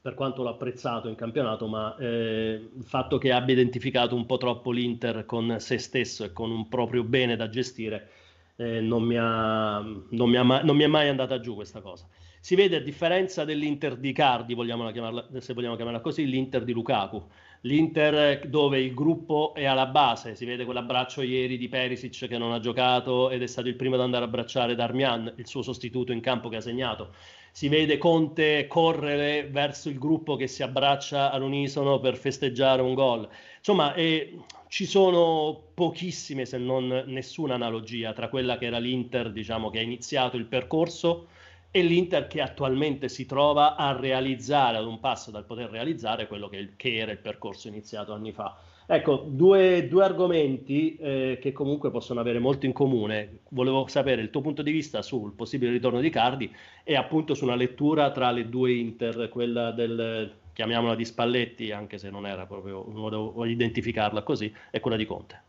per 0.00 0.14
quanto 0.14 0.42
l'ho 0.42 0.50
apprezzato 0.50 1.08
in 1.08 1.14
campionato, 1.14 1.66
ma 1.66 1.94
eh, 1.98 2.68
il 2.74 2.84
fatto 2.84 3.18
che 3.18 3.32
abbia 3.32 3.54
identificato 3.54 4.14
un 4.14 4.24
po' 4.24 4.38
troppo 4.38 4.70
l'Inter 4.70 5.26
con 5.26 5.56
se 5.58 5.76
stesso 5.78 6.24
e 6.24 6.32
con 6.32 6.50
un 6.50 6.68
proprio 6.68 7.02
bene 7.02 7.36
da 7.36 7.50
gestire 7.50 8.08
eh, 8.56 8.80
non 8.80 9.02
mi, 9.02 9.16
ha, 9.18 9.78
non, 9.80 10.30
mi 10.30 10.36
ha, 10.36 10.42
non 10.42 10.76
mi 10.76 10.84
è 10.84 10.86
mai 10.86 11.08
andata 11.08 11.40
giù 11.40 11.54
questa 11.54 11.80
cosa. 11.80 12.06
Si 12.40 12.54
vede 12.54 12.76
a 12.76 12.80
differenza 12.80 13.44
dell'Inter 13.44 13.96
di 13.96 14.12
Cardi, 14.12 14.54
se 14.54 15.52
vogliamo 15.52 15.76
chiamarla 15.76 16.00
così, 16.00 16.24
l'Inter 16.24 16.64
di 16.64 16.72
Lukaku 16.72 17.22
l'Inter 17.62 18.46
dove 18.48 18.80
il 18.80 18.94
gruppo 18.94 19.52
è 19.54 19.64
alla 19.64 19.86
base, 19.86 20.34
si 20.34 20.44
vede 20.44 20.64
quell'abbraccio 20.64 21.22
ieri 21.22 21.58
di 21.58 21.68
Perisic 21.68 22.26
che 22.26 22.38
non 22.38 22.52
ha 22.52 22.60
giocato 22.60 23.30
ed 23.30 23.42
è 23.42 23.46
stato 23.46 23.68
il 23.68 23.76
primo 23.76 23.96
ad 23.96 24.00
andare 24.00 24.24
a 24.24 24.26
abbracciare 24.28 24.74
Darmian, 24.74 25.34
il 25.36 25.46
suo 25.46 25.62
sostituto 25.62 26.12
in 26.12 26.20
campo 26.20 26.48
che 26.48 26.56
ha 26.56 26.60
segnato. 26.60 27.12
si 27.52 27.68
vede 27.68 27.98
Conte 27.98 28.66
correre 28.68 29.48
verso 29.50 29.88
il 29.88 29.98
gruppo 29.98 30.36
che 30.36 30.46
si 30.46 30.62
abbraccia 30.62 31.30
all'unisono 31.30 31.98
per 31.98 32.16
festeggiare 32.16 32.80
un 32.80 32.94
gol. 32.94 33.28
Insomma, 33.58 33.92
eh, 33.94 34.38
ci 34.68 34.86
sono 34.86 35.60
pochissime, 35.74 36.46
se 36.46 36.56
non 36.56 37.04
nessuna 37.06 37.54
analogia 37.54 38.12
tra 38.12 38.28
quella 38.28 38.56
che 38.56 38.66
era 38.66 38.78
l'Inter, 38.78 39.32
diciamo, 39.32 39.68
che 39.68 39.80
ha 39.80 39.82
iniziato 39.82 40.36
il 40.36 40.46
percorso 40.46 41.26
e 41.70 41.82
l'Inter 41.82 42.26
che 42.26 42.40
attualmente 42.40 43.08
si 43.08 43.26
trova 43.26 43.76
a 43.76 43.96
realizzare, 43.96 44.78
ad 44.78 44.86
un 44.86 44.98
passo 44.98 45.30
dal 45.30 45.44
poter 45.44 45.70
realizzare 45.70 46.26
quello 46.26 46.48
che, 46.48 46.72
che 46.76 46.96
era 46.96 47.12
il 47.12 47.18
percorso 47.18 47.68
iniziato 47.68 48.12
anni 48.12 48.32
fa. 48.32 48.58
Ecco, 48.86 49.24
due, 49.28 49.86
due 49.86 50.02
argomenti 50.02 50.96
eh, 50.96 51.38
che 51.40 51.52
comunque 51.52 51.92
possono 51.92 52.18
avere 52.18 52.40
molto 52.40 52.66
in 52.66 52.72
comune. 52.72 53.42
Volevo 53.50 53.86
sapere 53.86 54.20
il 54.20 54.30
tuo 54.30 54.40
punto 54.40 54.62
di 54.62 54.72
vista 54.72 55.00
sul 55.00 55.32
possibile 55.34 55.70
ritorno 55.70 56.00
di 56.00 56.10
Cardi 56.10 56.52
e 56.82 56.96
appunto 56.96 57.34
su 57.34 57.44
una 57.44 57.54
lettura 57.54 58.10
tra 58.10 58.32
le 58.32 58.48
due 58.48 58.72
Inter, 58.72 59.28
quella 59.28 59.70
del, 59.70 60.32
chiamiamola 60.52 60.96
di 60.96 61.04
Spalletti, 61.04 61.70
anche 61.70 61.98
se 61.98 62.10
non 62.10 62.26
era 62.26 62.46
proprio, 62.46 62.84
non 62.88 63.00
volevo 63.00 63.44
identificarla 63.44 64.22
così, 64.22 64.52
e 64.72 64.80
quella 64.80 64.96
di 64.96 65.06
Conte. 65.06 65.42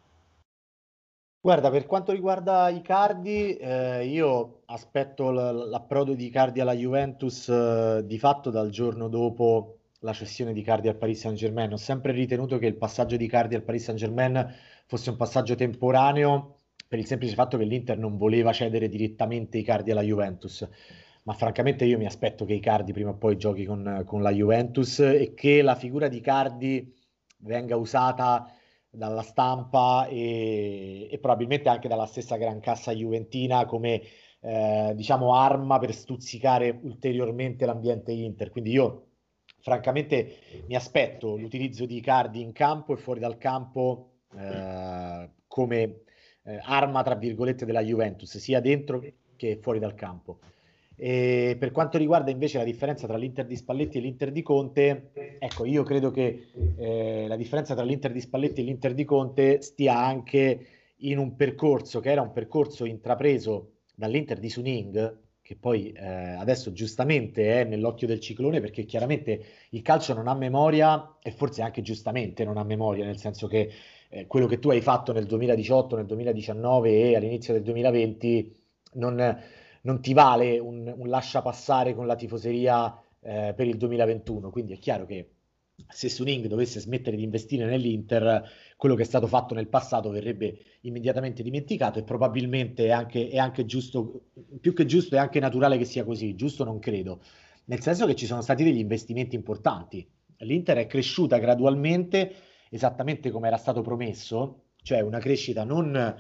Guarda, 1.44 1.72
per 1.72 1.88
quanto 1.88 2.12
riguarda 2.12 2.70
i 2.70 2.82
Cardi, 2.82 3.56
eh, 3.56 4.06
io 4.06 4.62
aspetto 4.66 5.32
l- 5.32 5.70
l'approdo 5.70 6.14
di 6.14 6.30
Cardi 6.30 6.60
alla 6.60 6.76
Juventus 6.76 7.50
eh, 7.50 8.04
di 8.06 8.20
fatto 8.20 8.52
dal 8.52 8.70
giorno 8.70 9.08
dopo 9.08 9.78
la 10.02 10.14
cessione 10.14 10.54
di 10.54 10.62
Cardi 10.62 10.88
al 10.88 10.98
Paris 10.98 11.20
Saint-Germain. 11.22 11.74
Ho 11.74 11.78
sempre 11.78 12.12
ritenuto 12.12 12.60
che 12.60 12.68
il 12.68 12.76
passaggio 12.76 13.18
di 13.18 13.28
Cardi 13.28 13.56
al 13.56 13.64
Paris 13.64 13.86
Saint-Germain 13.86 14.54
fosse 14.86 15.10
un 15.10 15.16
passaggio 15.16 15.56
temporaneo 15.56 16.58
per 16.88 17.00
il 17.00 17.08
semplice 17.08 17.34
fatto 17.34 17.58
che 17.58 17.64
l'Inter 17.64 17.98
non 17.98 18.18
voleva 18.18 18.54
cedere 18.54 18.88
direttamente 18.88 19.58
i 19.58 19.64
Cardi 19.64 19.90
alla 19.90 20.04
Juventus. 20.04 20.68
Ma 21.24 21.34
francamente 21.34 21.86
io 21.86 21.98
mi 21.98 22.06
aspetto 22.06 22.46
che 22.46 22.54
i 22.54 22.60
Cardi 22.60 22.94
prima 22.94 23.12
o 23.12 23.16
poi 23.16 23.36
giochi 23.38 23.66
con, 23.66 24.04
con 24.06 24.22
la 24.22 24.32
Juventus 24.32 25.00
e 25.00 25.34
che 25.36 25.64
la 25.64 25.76
figura 25.76 26.08
di 26.08 26.22
Cardi 26.22 26.94
venga 27.38 27.78
usata 27.78 28.46
dalla 28.92 29.22
stampa 29.22 30.06
e, 30.08 31.08
e, 31.10 31.18
probabilmente 31.20 31.70
anche 31.70 31.88
dalla 31.88 32.06
stessa 32.06 32.36
gran 32.36 32.60
cassa 32.60 32.92
juventina 32.92 33.66
come 33.66 34.02
eh, 34.42 34.92
diciamo 34.96 35.34
arma 35.34 35.80
per 35.80 35.94
stuzzicare 35.94 36.78
ulteriormente 36.84 37.66
l'ambiente 37.66 38.12
Inter. 38.12 38.50
Quindi 38.50 38.72
io 38.72 39.06
francamente 39.62 40.36
mi 40.68 40.76
aspetto 40.76 41.38
l'utilizzo 41.38 41.86
di 41.86 42.02
Cardi 42.02 42.42
in 42.42 42.52
campo 42.52 42.94
e 42.94 42.98
fuori 42.98 43.20
dal 43.20 43.38
campo 43.38 44.10
eh, 44.36 45.30
come 45.48 46.02
eh, 46.44 46.60
arma, 46.64 47.04
tra 47.04 47.16
virgolette, 47.16 47.66
della 47.66 47.82
Juventus, 47.82 48.38
sia 48.38 48.60
dentro 48.60 49.04
che 49.36 49.58
fuori 49.62 49.80
dal 49.80 49.96
campo. 49.96 50.40
E 51.04 51.56
per 51.58 51.72
quanto 51.72 51.98
riguarda 51.98 52.30
invece 52.30 52.60
la 52.60 52.64
differenza 52.64 53.08
tra 53.08 53.18
l'Inter 53.18 53.48
di 53.48 53.56
Spalletti 53.56 53.98
e 53.98 54.02
l'Inter 54.02 54.32
di 54.32 54.44
Conte, 54.44 55.10
ecco, 55.40 55.66
io 55.66 55.82
credo 55.82 56.12
che 56.12 56.50
eh, 56.78 57.26
la 57.28 57.36
differenza 57.36 57.74
tra 57.74 57.84
l'Inter 57.84 58.12
di 58.12 58.22
Spalletti 58.22 58.62
e 58.62 58.64
l'Inter 58.64 58.94
di 58.94 59.04
Conte 59.04 59.64
stia 59.64 59.98
anche 59.98 60.68
in 60.98 61.18
un 61.18 61.36
percorso 61.36 62.02
che 62.02 62.12
era 62.12 62.22
un 62.22 62.32
percorso 62.32 62.86
intrapreso 62.86 63.78
dall'Inter 63.96 64.38
di 64.38 64.48
Suning, 64.52 65.18
che 65.42 65.56
poi 65.56 65.92
eh, 65.92 66.06
adesso 66.06 66.72
giustamente 66.72 67.62
è 67.62 67.64
nell'occhio 67.64 68.06
del 68.06 68.20
ciclone 68.20 68.60
perché 68.60 68.86
chiaramente 68.86 69.44
il 69.72 69.82
calcio 69.82 70.14
non 70.14 70.28
ha 70.28 70.36
memoria 70.36 71.18
e 71.20 71.32
forse 71.32 71.64
anche 71.64 71.82
giustamente 71.82 72.44
non 72.44 72.58
ha 72.58 72.64
memoria, 72.64 73.06
nel 73.06 73.18
senso 73.18 73.48
che 73.48 73.72
eh, 74.08 74.28
quello 74.28 74.46
che 74.46 74.60
tu 74.60 74.70
hai 74.70 74.82
fatto 74.82 75.14
nel 75.14 75.26
2018, 75.26 75.96
nel 75.96 76.06
2019 76.06 76.92
e 76.92 77.16
all'inizio 77.16 77.54
del 77.54 77.64
2020 77.64 78.56
non, 78.94 79.40
non 79.82 80.02
ti 80.02 80.14
vale 80.14 80.60
un, 80.60 80.94
un 80.96 81.08
lascia 81.08 81.42
passare 81.42 81.94
con 81.94 82.06
la 82.06 82.16
tifoseria 82.16 82.96
eh, 83.22 83.54
per 83.56 83.68
il 83.68 83.78
2021, 83.78 84.50
quindi 84.50 84.74
è 84.74 84.78
chiaro 84.80 85.06
che 85.06 85.30
se 85.88 86.10
Suning 86.10 86.48
dovesse 86.48 86.80
smettere 86.80 87.16
di 87.16 87.24
investire 87.24 87.66
nell'Inter, 87.66 88.44
quello 88.78 88.96
che 88.96 89.04
è 89.04 89.06
stato 89.06 89.28
fatto 89.28 89.54
nel 89.54 89.68
passato 89.68 90.10
verrebbe 90.10 90.58
immediatamente 90.82 91.44
dimenticato 91.44 92.00
e 92.00 92.04
probabilmente 92.04 92.86
è 92.86 92.92
anche, 92.92 93.30
è 93.30 93.38
anche 93.38 93.66
giusto, 93.66 94.26
più 94.60 94.74
che 94.74 94.86
giusto, 94.86 95.16
è 95.16 95.20
anche 95.20 95.40
naturale 95.40 95.78
che 95.78 95.86
sia 95.86 96.04
così, 96.04 96.36
giusto 96.36 96.64
non 96.64 96.80
credo, 96.80 97.22
nel 97.66 97.82
senso 97.82 98.06
che 98.06 98.16
ci 98.16 98.26
sono 98.26 98.42
stati 98.42 98.64
degli 98.64 98.80
investimenti 98.80 99.36
importanti. 99.36 100.08
L'Inter 100.38 100.78
è 100.78 100.88
cresciuta 100.88 101.38
gradualmente, 101.38 102.34
esattamente 102.70 103.30
come 103.30 103.48
era 103.48 103.58
stato 103.58 103.82
promesso, 103.82 104.66
cioè 104.84 105.02
una 105.02 105.20
crescita 105.20 105.64
non 105.64 106.16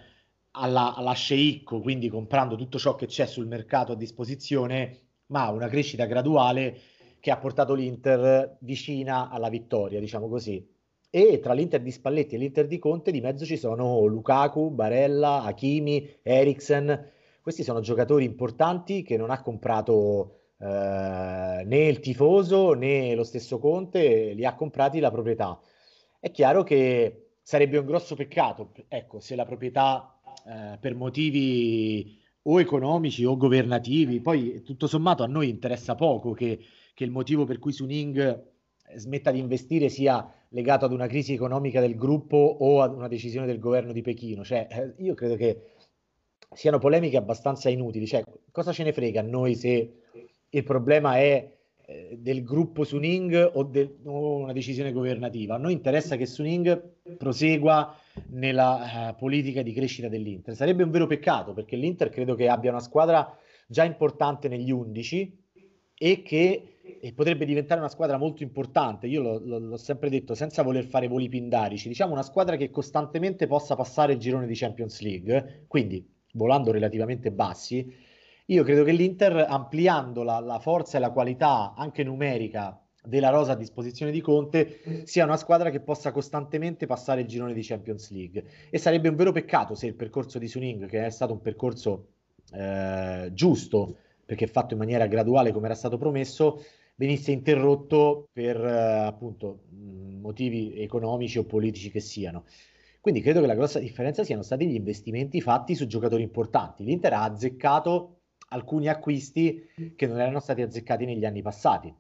alla, 0.52 0.94
alla 0.96 1.14
sceicco, 1.14 1.80
quindi 1.82 2.10
comprando 2.10 2.56
tutto 2.56 2.78
ciò 2.78 2.96
che 2.96 3.06
c'è 3.06 3.26
sul 3.26 3.48
mercato 3.48 3.94
a 3.94 3.96
disposizione, 3.96 4.98
ma 5.28 5.50
una 5.50 5.68
crescita 5.68 6.06
graduale 6.06 6.78
che 7.20 7.32
ha 7.32 7.38
portato 7.38 7.74
l'Inter 7.74 8.58
vicina 8.62 9.30
alla 9.30 9.50
vittoria, 9.50 10.00
diciamo 10.00 10.28
così. 10.28 10.68
E 11.10 11.40
tra 11.40 11.54
l'Inter 11.54 11.82
di 11.82 11.92
Spalletti 11.92 12.36
e 12.36 12.38
l'Inter 12.38 12.68
di 12.68 12.80
Conte 12.80 13.12
di 13.12 13.22
mezzo 13.22 13.46
ci 13.46 13.58
sono 13.58 14.06
Lukaku, 14.06 14.72
Barella, 14.72 15.44
Hakimi, 15.44 16.20
Eriksen. 16.24 17.12
Questi 17.42 17.64
sono 17.64 17.82
giocatori 17.82 18.26
importanti 18.26 19.04
che 19.04 19.18
non 19.18 19.30
ha 19.30 19.42
comprato 19.42 20.40
eh, 20.58 21.64
né 21.66 21.88
il 21.88 22.00
tifoso 22.00 22.74
né 22.74 23.14
lo 23.14 23.24
stesso 23.24 23.60
Conte, 23.60 24.34
li 24.34 24.46
ha 24.46 24.56
comprati 24.56 25.00
la 25.00 25.12
proprietà. 25.12 25.60
È 26.20 26.32
chiaro 26.32 26.64
che 26.64 27.32
sarebbe 27.42 27.78
un 27.78 27.86
grosso 27.86 28.16
peccato, 28.16 28.72
ecco, 28.88 29.20
se 29.20 29.36
la 29.36 29.46
proprietà 29.46 30.11
eh, 30.46 30.78
per 30.80 30.96
motivi 30.96 32.20
o 32.44 32.60
economici 32.60 33.24
o 33.24 33.38
governativi, 33.38 34.22
poi 34.22 34.62
tutto 34.64 34.88
sommato 34.88 35.24
a 35.24 35.28
noi 35.28 35.50
interessa 35.50 35.96
poco 35.96 36.32
che 36.34 36.60
che 36.94 37.04
il 37.04 37.12
motivo 37.12 37.46
per 37.46 37.60
cui 37.60 37.72
Suning 37.72 38.18
eh, 38.20 39.00
smetta 39.00 39.32
di 39.32 39.40
investire 39.40 39.90
sia 39.90 40.32
legato 40.50 40.86
ad 40.86 40.92
una 40.92 41.08
crisi 41.08 41.34
economica 41.34 41.80
del 41.80 41.96
gruppo 41.96 42.38
o 42.38 42.82
ad 42.82 42.94
una 42.94 43.08
decisione 43.08 43.48
del 43.48 43.60
governo 43.60 43.92
di 43.92 44.02
Pechino. 44.02 44.44
Cioè, 44.44 44.68
eh, 44.70 44.94
io 45.04 45.14
credo 45.14 45.36
che 45.36 45.72
siano 46.54 46.78
polemiche 46.78 47.18
abbastanza 47.18 47.70
inutili. 47.70 48.06
Cioè, 48.06 48.24
cosa 48.52 48.72
ce 48.72 48.84
ne 48.84 48.94
frega 48.94 49.22
a 49.22 49.24
noi 49.24 49.56
se 49.56 50.02
il 50.50 50.64
problema 50.64 51.18
è 51.18 51.60
del 52.18 52.44
gruppo 52.44 52.84
Suning 52.84 53.52
o, 53.54 53.64
de- 53.64 53.98
o, 54.04 54.38
una 54.38 54.54
decisione 54.54 54.92
governativa? 54.92 55.56
A 55.56 55.58
noi 55.58 55.74
interessa 55.74 56.16
che 56.16 56.26
Suning 56.26 57.18
prosegua 57.18 57.96
nella 58.28 59.10
uh, 59.12 59.16
politica 59.18 59.62
di 59.62 59.74
crescita 59.74 60.08
dell'Inter. 60.08 60.56
Sarebbe 60.56 60.84
un 60.84 60.92
vero 60.92 61.08
peccato 61.08 61.54
perché 61.54 61.76
l'Inter 61.76 62.10
credo 62.10 62.36
che 62.36 62.48
abbia 62.48 62.72
una 62.72 62.80
squadra 62.80 63.38
già 63.68 63.84
importante 63.84 64.48
negli 64.48 64.72
11 64.72 65.40
e 65.98 66.22
che 66.24 66.72
e 67.00 67.14
potrebbe 67.14 67.46
diventare 67.46 67.80
una 67.80 67.90
squadra 67.90 68.18
molto 68.18 68.44
importante. 68.44 69.08
Io 69.08 69.22
lo, 69.22 69.40
lo, 69.44 69.60
l'ho 69.60 69.78
sempre 69.78 70.10
detto 70.10 70.36
senza 70.36 70.64
voler 70.64 70.86
fare 70.86 71.08
voli 71.08 71.30
pindarici. 71.30 71.88
Diciamo 71.88 72.14
una 72.14 72.24
squadra 72.24 72.56
che 72.56 72.70
costantemente 72.70 73.48
possa 73.48 73.76
passare 73.76 74.14
il 74.14 74.20
girone 74.20 74.48
di 74.48 74.56
Champions 74.56 75.02
League, 75.02 75.66
quindi 75.68 76.06
volando 76.34 76.72
relativamente 76.72 77.32
bassi. 77.32 78.10
Io 78.52 78.64
credo 78.64 78.84
che 78.84 78.92
l'Inter, 78.92 79.46
ampliando 79.48 80.24
la, 80.24 80.40
la 80.40 80.60
forza 80.60 80.98
e 80.98 81.00
la 81.00 81.12
qualità 81.12 81.74
anche 81.74 82.04
numerica 82.04 82.78
della 83.02 83.30
rosa 83.30 83.54
a 83.54 83.56
disposizione 83.56 84.12
di 84.12 84.20
Conte, 84.20 85.04
sia 85.06 85.24
una 85.24 85.38
squadra 85.38 85.70
che 85.70 85.80
possa 85.80 86.12
costantemente 86.12 86.86
passare 86.86 87.22
il 87.22 87.28
girone 87.28 87.54
di 87.54 87.64
Champions 87.64 88.12
League. 88.12 88.44
E 88.70 88.78
sarebbe 88.78 89.08
un 89.08 89.16
vero 89.16 89.32
peccato 89.32 89.74
se 89.74 89.88
il 89.88 89.96
percorso 89.96 90.38
di 90.38 90.50
Suning, 90.50 90.86
che 90.88 91.06
è 91.06 91.10
stato 91.10 91.32
un 91.32 91.40
percorso 91.40 92.08
eh, 92.52 93.30
giusto, 93.32 93.96
perché 94.26 94.48
fatto 94.48 94.74
in 94.74 94.80
maniera 94.80 95.08
graduale 95.08 95.54
come 95.54 95.68
era 95.68 95.76
stato 95.76 95.98
promesso, 95.98 96.62
venisse 96.96 97.32
interrotto 97.32 98.28
per 98.34 98.58
eh, 98.58 99.06
appunto 99.06 99.62
motivi 99.70 100.78
economici 100.78 101.40
o 101.40 101.46
politici 101.46 101.90
che 101.90 102.02
siano. 102.02 102.44
Quindi 103.00 103.22
credo 103.22 103.40
che 103.40 103.48
la 103.48 103.56
grossa 103.56 103.80
differenza 103.80 104.26
siano 104.26 104.42
stati 104.42 104.68
gli 104.68 104.76
investimenti 104.76 105.40
fatti 105.40 105.74
su 105.74 105.88
giocatori 105.88 106.22
importanti. 106.22 106.84
L'Inter 106.84 107.14
ha 107.14 107.24
azzeccato 107.24 108.18
alcuni 108.54 108.88
acquisti 108.88 109.68
che 109.96 110.08
non 110.08 110.20
erano 110.20 110.40
stati 110.40 110.62
azzeccati 110.62 111.06
negli 111.06 111.26
anni 111.26 111.42
passati. 111.42 111.94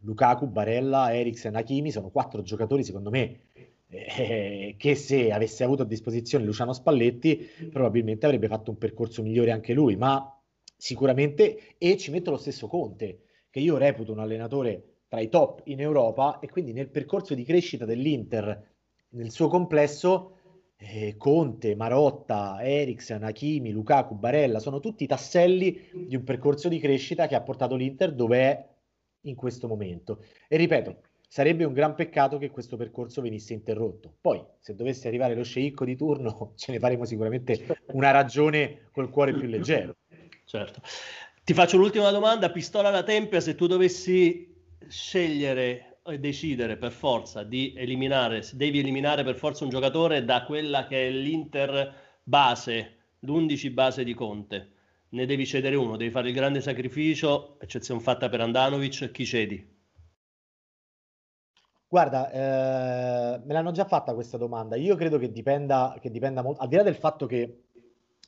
Lukaku, 0.00 0.46
Barella, 0.46 1.14
Eriksen, 1.14 1.56
Hakimi 1.56 1.90
sono 1.90 2.10
quattro 2.10 2.42
giocatori 2.42 2.82
secondo 2.84 3.10
me 3.10 3.40
eh, 3.88 4.74
che 4.78 4.94
se 4.94 5.30
avesse 5.30 5.64
avuto 5.64 5.82
a 5.82 5.86
disposizione 5.86 6.44
Luciano 6.44 6.72
Spalletti 6.72 7.46
probabilmente 7.70 8.24
avrebbe 8.24 8.46
fatto 8.46 8.70
un 8.70 8.78
percorso 8.78 9.22
migliore 9.22 9.50
anche 9.50 9.72
lui, 9.74 9.96
ma 9.96 10.40
sicuramente 10.76 11.74
e 11.76 11.96
ci 11.98 12.10
metto 12.10 12.30
lo 12.30 12.38
stesso 12.38 12.66
Conte 12.66 13.24
che 13.50 13.60
io 13.60 13.76
reputo 13.76 14.12
un 14.12 14.20
allenatore 14.20 14.84
tra 15.08 15.20
i 15.20 15.28
top 15.28 15.62
in 15.64 15.80
Europa 15.80 16.38
e 16.38 16.48
quindi 16.48 16.72
nel 16.72 16.88
percorso 16.88 17.34
di 17.34 17.44
crescita 17.44 17.84
dell'Inter 17.84 18.68
nel 19.10 19.30
suo 19.32 19.48
complesso 19.48 20.36
eh, 20.82 21.16
Conte, 21.18 21.74
Marotta, 21.74 22.62
Eriksen, 22.62 23.22
Hakimi, 23.22 23.70
Lukaku, 23.70 24.14
Barella 24.14 24.58
sono 24.58 24.80
tutti 24.80 25.06
tasselli 25.06 25.88
di 25.92 26.16
un 26.16 26.24
percorso 26.24 26.68
di 26.68 26.78
crescita 26.78 27.26
che 27.26 27.34
ha 27.34 27.42
portato 27.42 27.74
l'Inter 27.76 28.14
dove 28.14 28.38
è 28.38 28.68
in 29.22 29.34
questo 29.34 29.68
momento. 29.68 30.24
E 30.48 30.56
ripeto, 30.56 31.02
sarebbe 31.28 31.64
un 31.64 31.74
gran 31.74 31.94
peccato 31.94 32.38
che 32.38 32.50
questo 32.50 32.78
percorso 32.78 33.20
venisse 33.20 33.52
interrotto. 33.52 34.16
Poi, 34.20 34.42
se 34.58 34.74
dovesse 34.74 35.06
arrivare 35.06 35.34
lo 35.34 35.44
sceicco 35.44 35.84
di 35.84 35.96
turno, 35.96 36.52
ce 36.56 36.72
ne 36.72 36.78
faremo 36.78 37.04
sicuramente 37.04 37.66
una 37.92 38.10
ragione 38.10 38.88
col 38.90 39.10
cuore 39.10 39.34
più 39.34 39.48
leggero. 39.48 39.96
Certo. 40.44 40.80
Ti 41.44 41.52
faccio 41.52 41.76
l'ultima 41.76 42.10
domanda, 42.10 42.50
pistola 42.50 42.88
alla 42.88 43.02
tempia, 43.02 43.40
se 43.40 43.54
tu 43.54 43.66
dovessi 43.66 44.48
scegliere 44.88 45.89
decidere 46.18 46.76
per 46.76 46.90
forza 46.90 47.42
di 47.44 47.72
eliminare, 47.76 48.42
devi 48.52 48.80
eliminare 48.80 49.22
per 49.22 49.36
forza 49.36 49.64
un 49.64 49.70
giocatore 49.70 50.24
da 50.24 50.44
quella 50.44 50.86
che 50.86 51.06
è 51.06 51.10
l'Inter 51.10 51.94
base, 52.22 52.96
l'11 53.20 53.72
base 53.72 54.02
di 54.02 54.14
Conte, 54.14 54.72
ne 55.10 55.26
devi 55.26 55.46
cedere 55.46 55.76
uno, 55.76 55.96
devi 55.96 56.10
fare 56.10 56.28
il 56.28 56.34
grande 56.34 56.60
sacrificio, 56.60 57.58
eccezione 57.60 58.00
fatta 58.00 58.28
per 58.28 58.40
Andanovic, 58.40 59.10
chi 59.10 59.24
cedi? 59.24 59.78
Guarda, 61.88 62.30
eh, 62.30 63.40
me 63.44 63.52
l'hanno 63.52 63.72
già 63.72 63.84
fatta 63.84 64.14
questa 64.14 64.36
domanda. 64.36 64.76
Io 64.76 64.94
credo 64.94 65.18
che 65.18 65.32
dipenda, 65.32 65.96
che 66.00 66.10
dipenda 66.10 66.42
molto, 66.42 66.62
al 66.62 66.68
di 66.68 66.76
là 66.76 66.84
del 66.84 66.94
fatto 66.94 67.26
che 67.26 67.64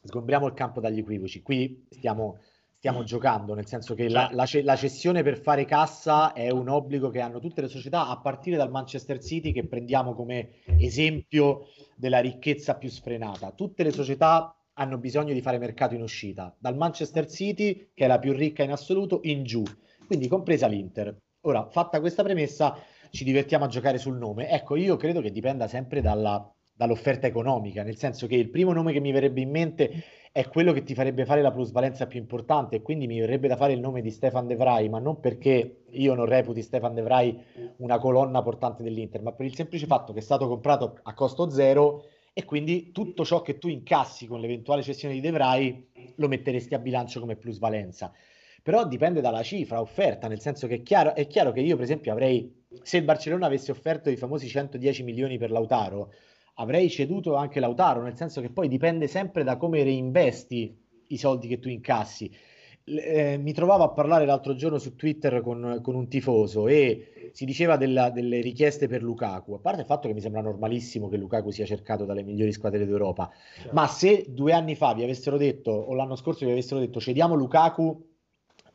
sgombriamo 0.03 0.49
il 0.49 0.55
campo 0.55 0.81
dagli 0.81 0.99
equivoci, 0.99 1.43
qui 1.43 1.87
stiamo, 1.89 2.41
stiamo 2.83 3.03
mm. 3.03 3.05
giocando, 3.05 3.55
nel 3.55 3.67
senso 3.69 3.95
che 3.95 4.09
la, 4.09 4.29
la, 4.33 4.45
la, 4.65 4.75
cessione 4.77 5.23
per 5.23 5.39
fare 5.39 5.65
cassa 5.65 6.33
è 6.33 6.51
un 6.51 6.69
obbligo 6.69 7.11
che 7.11 7.21
hanno 7.21 7.39
tutte 7.39 7.61
le 7.61 7.69
società, 7.69 8.09
a 8.09 8.19
partire 8.19 8.57
dal 8.57 8.73
Manchester 8.73 9.23
City, 9.23 9.53
che 9.53 9.69
prendiamo 9.69 10.15
come 10.15 10.55
esempio 10.79 11.69
della 11.95 12.19
ricchezza 12.19 12.75
più 12.75 12.89
sfrenata. 12.89 13.53
Tutte 13.53 13.85
le 13.85 13.93
società 13.93 14.53
hanno 14.73 14.99
bisogno 14.99 15.33
di 15.33 15.41
fare 15.41 15.59
mercato 15.59 15.95
in 15.95 16.03
uscita, 16.03 16.53
dal 16.59 16.77
Manchester 16.77 17.31
City, 17.31 17.91
che 17.95 18.05
è 18.05 18.09
la 18.09 18.19
più 18.19 18.33
ricca 18.33 18.65
in 18.65 18.73
assoluto, 18.73 19.21
in 19.23 19.45
giù, 19.45 19.63
quindi 20.05 20.27
compresa 20.27 20.67
l'Inter. 20.67 21.17
Ora, 21.43 21.69
fatta 21.71 22.01
questa 22.01 22.25
premessa, 22.25 22.77
ci 23.11 23.23
divertiamo 23.23 23.65
a 23.65 23.69
giocare 23.69 23.99
sul 23.99 24.17
nome. 24.17 24.49
Ecco, 24.49 24.75
io 24.75 24.97
credo 24.97 25.21
che 25.21 25.31
dipenda 25.31 25.69
sempre 25.69 26.01
dalla, 26.01 26.53
dall'offerta 26.83 27.27
economica, 27.27 27.83
nel 27.83 27.97
senso 27.97 28.27
che 28.27 28.35
il 28.35 28.49
primo 28.49 28.73
nome 28.73 28.93
che 28.93 29.01
mi 29.01 29.13
verrebbe 29.13 29.41
in 29.41 29.51
mente 29.51 30.05
è 30.33 30.49
quello 30.49 30.73
che 30.73 30.83
ti 30.83 30.95
farebbe 30.95 31.25
fare 31.25 31.43
la 31.43 31.51
plusvalenza 31.51 32.07
più 32.07 32.19
importante 32.19 32.77
e 32.77 32.83
quindi 32.83 33.07
mi 33.07 33.21
verrebbe 33.21 33.49
da 33.49 33.57
fare 33.57 33.73
il 33.73 33.81
nome 33.81 34.01
di 34.01 34.11
Stefan 34.11 34.47
De 34.47 34.57
Vrij, 34.57 34.89
ma 34.89 34.99
non 34.99 35.21
perché 35.21 35.83
io 35.91 36.15
non 36.15 36.27
reputi 36.27 36.63
Stefan 36.63 36.95
De 36.95 37.03
Vrij 37.03 37.37
una 37.79 37.99
colonna 37.99 38.43
portante 38.43 38.83
dell'Inter, 38.83 39.23
ma 39.23 39.33
per 39.33 39.47
il 39.47 39.55
semplice 39.55 39.87
fatto 39.87 40.13
che 40.13 40.19
è 40.19 40.23
stato 40.23 40.49
comprato 40.49 40.99
a 41.03 41.15
costo 41.15 41.51
zero 41.51 42.05
e 42.33 42.45
quindi 42.45 42.93
tutto 42.93 43.25
ciò 43.25 43.43
che 43.43 43.59
tu 43.59 43.69
incassi 43.69 44.27
con 44.27 44.41
l'eventuale 44.41 44.83
cessione 44.83 45.15
di 45.15 45.21
De 45.21 45.31
Vrij 45.31 46.15
lo 46.17 46.29
metteresti 46.29 46.75
a 46.75 46.79
bilancio 46.79 47.21
come 47.21 47.37
plusvalenza. 47.37 48.13
Però 48.63 48.87
dipende 48.87 49.21
dalla 49.21 49.43
cifra 49.43 49.81
offerta, 49.81 50.29
nel 50.29 50.41
senso 50.41 50.67
che 50.67 50.77
è 50.77 50.83
chiaro, 50.83 51.15
è 51.15 51.27
chiaro 51.27 51.53
che 51.53 51.61
io 51.61 51.75
per 51.75 51.85
esempio 51.85 52.13
avrei 52.13 52.61
se 52.81 52.97
il 52.97 53.05
Barcellona 53.05 53.47
avesse 53.47 53.71
offerto 53.71 54.09
i 54.09 54.17
famosi 54.17 54.49
110 54.49 55.03
milioni 55.03 55.37
per 55.37 55.51
Lautaro, 55.51 56.13
avrei 56.55 56.91
ceduto 56.91 57.35
anche 57.35 57.61
Lautaro, 57.61 58.03
nel 58.03 58.17
senso 58.17 58.41
che 58.41 58.51
poi 58.51 58.69
dipende 58.69 59.07
sempre 59.07 59.45
da 59.45 59.57
come 59.57 59.83
reinvesti 59.83 60.77
i 61.09 61.17
soldi 61.17 61.49
che 61.49 61.59
tu 61.59 61.69
incassi. 61.69 62.31
Eh, 62.85 63.39
mi 63.39 63.53
trovavo 63.53 63.85
a 63.85 63.91
parlare 63.91 64.27
l'altro 64.27 64.57
giorno 64.57 64.79
su 64.79 64.97
Twitter 64.97 65.41
con, 65.41 65.79
con 65.83 65.95
un 65.95 66.09
tifoso 66.09 66.67
e 66.67 67.31
si 67.33 67.45
diceva 67.45 67.77
della, 67.77 68.11
delle 68.11 68.41
richieste 68.41 68.89
per 68.89 69.03
Lukaku. 69.03 69.53
A 69.55 69.59
parte 69.59 69.81
il 69.81 69.87
fatto 69.87 70.09
che 70.09 70.15
mi 70.15 70.21
sembra 70.21 70.41
normalissimo 70.41 71.09
che 71.09 71.17
Lukaku 71.17 71.51
sia 71.51 71.65
cercato 71.65 72.05
dalle 72.05 72.25
migliori 72.25 72.53
squadre 72.53 72.85
d'Europa, 72.85 73.31
certo. 73.55 73.71
ma 73.73 73.87
se 73.87 74.27
due 74.29 74.53
anni 74.53 74.75
fa 74.75 74.95
vi 74.95 75.05
avessero 75.05 75.37
detto, 75.37 75.71
o 75.71 75.95
l'anno 75.95 76.17
scorso 76.17 76.45
vi 76.45 76.51
avessero 76.51 76.81
detto, 76.81 76.99
cediamo 76.99 77.35
Lukaku 77.35 78.11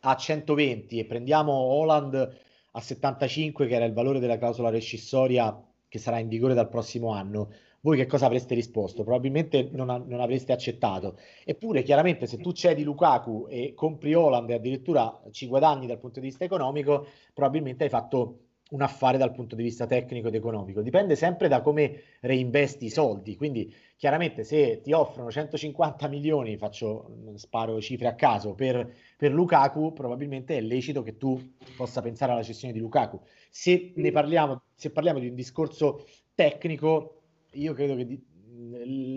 a 0.01 0.15
120 0.15 0.99
e 0.99 1.05
prendiamo 1.05 1.51
Holland 1.51 2.37
a 2.71 2.81
75, 2.81 3.67
che 3.67 3.75
era 3.75 3.85
il 3.85 3.93
valore 3.93 4.19
della 4.19 4.37
clausola 4.37 4.69
rescissoria 4.69 5.61
che 5.89 5.99
sarà 5.99 6.19
in 6.19 6.27
vigore 6.27 6.53
dal 6.53 6.69
prossimo 6.69 7.11
anno, 7.11 7.49
voi 7.87 7.95
che 7.97 8.05
cosa 8.05 8.25
avreste 8.25 8.53
risposto? 8.53 9.03
Probabilmente 9.03 9.69
non, 9.71 9.89
a, 9.89 9.97
non, 9.97 10.19
avreste 10.19 10.51
accettato. 10.51 11.17
Eppure, 11.45 11.83
chiaramente, 11.83 12.27
se 12.27 12.37
tu 12.37 12.51
cedi 12.51 12.83
Lukaku 12.83 13.47
e 13.49 13.73
compri 13.73 14.13
Holland 14.13 14.49
e 14.49 14.55
addirittura 14.55 15.21
ci 15.31 15.47
guadagni 15.47 15.87
dal 15.87 15.97
punto 15.97 16.19
di 16.19 16.25
vista 16.25 16.43
economico, 16.43 17.07
probabilmente 17.33 17.85
hai 17.85 17.89
fatto 17.89 18.39
un 18.71 18.81
affare 18.81 19.17
dal 19.17 19.31
punto 19.31 19.55
di 19.55 19.63
vista 19.63 19.85
tecnico 19.85 20.27
ed 20.27 20.35
economico. 20.35 20.81
Dipende 20.81 21.15
sempre 21.15 21.47
da 21.47 21.61
come 21.61 22.01
reinvesti 22.19 22.85
i 22.85 22.89
soldi. 22.89 23.37
Quindi, 23.37 23.73
chiaramente, 23.95 24.43
se 24.43 24.81
ti 24.81 24.91
offrono 24.91 25.31
150 25.31 26.09
milioni, 26.09 26.57
faccio, 26.57 27.09
sparo 27.35 27.79
cifre 27.79 28.07
a 28.07 28.15
caso, 28.15 28.53
per, 28.53 28.93
per 29.15 29.31
Lukaku, 29.31 29.93
probabilmente 29.93 30.57
è 30.57 30.61
lecito 30.61 31.03
che 31.03 31.15
tu 31.15 31.53
possa 31.77 32.01
pensare 32.01 32.33
alla 32.33 32.43
cessione 32.43 32.73
di 32.73 32.79
Lukaku. 32.79 33.21
Se 33.49 33.93
ne 33.95 34.11
parliamo, 34.11 34.63
se 34.75 34.91
parliamo 34.91 35.19
di 35.19 35.29
un 35.29 35.35
discorso 35.35 36.05
tecnico, 36.35 37.16
io 37.57 37.73
credo 37.73 37.95
che 37.95 38.05
di, 38.05 38.19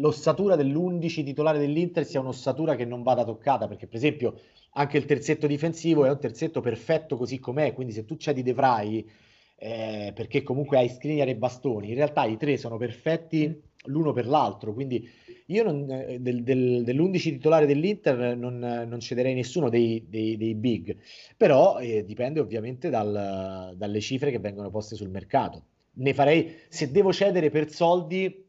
l'ossatura 0.01 0.57
dell'11 0.57 1.25
titolare 1.25 1.59
dell'Inter 1.59 2.05
sia 2.05 2.21
un'ossatura 2.21 2.77
che 2.77 2.85
non 2.85 3.03
vada 3.03 3.25
toccata, 3.25 3.69
perché 3.69 3.87
per 3.87 3.97
esempio 3.97 4.39
anche 4.73 4.99
il 4.99 5.05
terzetto 5.05 5.47
difensivo 5.47 6.05
è 6.05 6.11
un 6.11 6.19
terzetto 6.19 6.61
perfetto 6.61 7.17
così 7.17 7.39
com'è, 7.39 7.73
quindi 7.73 7.93
se 7.93 8.05
tu 8.05 8.17
cedi 8.17 8.43
De 8.43 8.53
Vrij 8.53 9.05
eh, 9.57 10.13
perché 10.15 10.43
comunque 10.43 10.79
hai 10.79 10.89
Skriniar 10.89 11.29
e 11.29 11.37
Bastoni, 11.37 11.89
in 11.91 11.95
realtà 11.95 12.25
i 12.25 12.37
tre 12.37 12.57
sono 12.57 12.77
perfetti 12.79 13.69
l'uno 13.85 14.13
per 14.13 14.27
l'altro, 14.27 14.73
quindi 14.73 15.09
io 15.47 15.63
non, 15.63 15.91
eh, 15.91 16.19
del, 16.21 16.43
del, 16.43 16.83
dell'11 16.85 17.21
titolare 17.21 17.67
dell'Inter 17.67 18.37
non, 18.37 18.59
non 18.59 19.01
cederei 19.01 19.35
nessuno 19.35 19.69
dei, 19.69 20.07
dei, 20.09 20.37
dei 20.37 20.55
big, 20.55 20.97
però 21.37 21.79
eh, 21.79 22.05
dipende 22.05 22.41
ovviamente 22.41 22.89
dal, 22.89 23.75
dalle 23.77 24.01
cifre 24.01 24.31
che 24.31 24.39
vengono 24.39 24.71
poste 24.71 24.97
sul 24.97 25.11
mercato. 25.11 25.65
Ne 25.93 26.15
farei, 26.15 26.57
se 26.69 26.91
devo 26.91 27.13
cedere 27.13 27.51
per 27.51 27.71
soldi, 27.71 28.49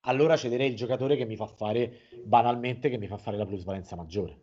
allora 0.00 0.36
cederei 0.36 0.68
il 0.68 0.76
giocatore 0.76 1.16
che 1.16 1.24
mi 1.24 1.36
fa 1.36 1.46
fare 1.46 2.00
banalmente, 2.24 2.88
che 2.88 2.98
mi 2.98 3.06
fa 3.06 3.18
fare 3.18 3.36
la 3.36 3.46
plusvalenza 3.46 3.96
maggiore. 3.96 4.38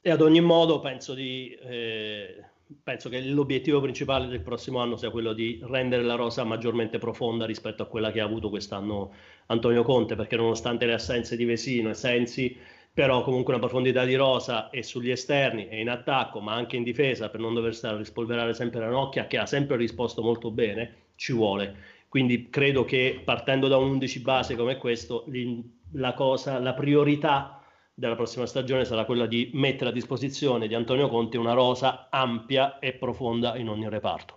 E 0.00 0.10
ad 0.10 0.20
ogni 0.20 0.40
modo 0.40 0.80
penso 0.80 1.14
di... 1.14 1.56
Eh 1.60 2.42
penso 2.82 3.08
che 3.08 3.20
l'obiettivo 3.20 3.80
principale 3.80 4.26
del 4.26 4.42
prossimo 4.42 4.80
anno 4.80 4.96
sia 4.96 5.10
quello 5.10 5.32
di 5.32 5.58
rendere 5.62 6.02
la 6.02 6.16
rosa 6.16 6.44
maggiormente 6.44 6.98
profonda 6.98 7.46
rispetto 7.46 7.82
a 7.82 7.86
quella 7.86 8.12
che 8.12 8.20
ha 8.20 8.24
avuto 8.24 8.50
quest'anno 8.50 9.12
Antonio 9.46 9.82
Conte, 9.82 10.16
perché 10.16 10.36
nonostante 10.36 10.84
le 10.84 10.92
assenze 10.92 11.36
di 11.36 11.44
Vesino 11.44 11.90
e 11.90 11.94
Sensi, 11.94 12.56
però 12.92 13.22
comunque 13.22 13.54
una 13.54 13.62
profondità 13.62 14.04
di 14.04 14.14
rosa 14.14 14.68
e 14.70 14.82
sugli 14.82 15.10
esterni 15.10 15.68
e 15.68 15.80
in 15.80 15.88
attacco, 15.88 16.40
ma 16.40 16.54
anche 16.54 16.76
in 16.76 16.82
difesa, 16.82 17.30
per 17.30 17.40
non 17.40 17.54
dover 17.54 17.74
stare 17.74 17.94
a 17.94 17.98
rispolverare 17.98 18.52
sempre 18.52 18.80
la 18.80 18.90
nocchia, 18.90 19.26
che 19.26 19.38
ha 19.38 19.46
sempre 19.46 19.76
risposto 19.76 20.22
molto 20.22 20.50
bene, 20.50 21.06
ci 21.18 21.32
vuole. 21.32 21.76
Quindi 22.08 22.48
credo 22.48 22.84
che 22.84 23.20
partendo 23.22 23.68
da 23.68 23.76
un 23.76 23.90
11 23.90 24.20
base 24.20 24.56
come 24.56 24.78
questo, 24.78 25.26
la 25.92 26.14
cosa, 26.14 26.58
la 26.58 26.72
priorità 26.72 27.60
della 27.92 28.14
prossima 28.14 28.46
stagione 28.46 28.84
sarà 28.84 29.04
quella 29.04 29.26
di 29.26 29.50
mettere 29.54 29.90
a 29.90 29.92
disposizione 29.92 30.68
di 30.68 30.74
Antonio 30.74 31.08
Conte 31.08 31.36
una 31.36 31.52
rosa 31.52 32.08
ampia 32.10 32.78
e 32.78 32.94
profonda 32.94 33.56
in 33.56 33.68
ogni 33.68 33.88
reparto. 33.88 34.36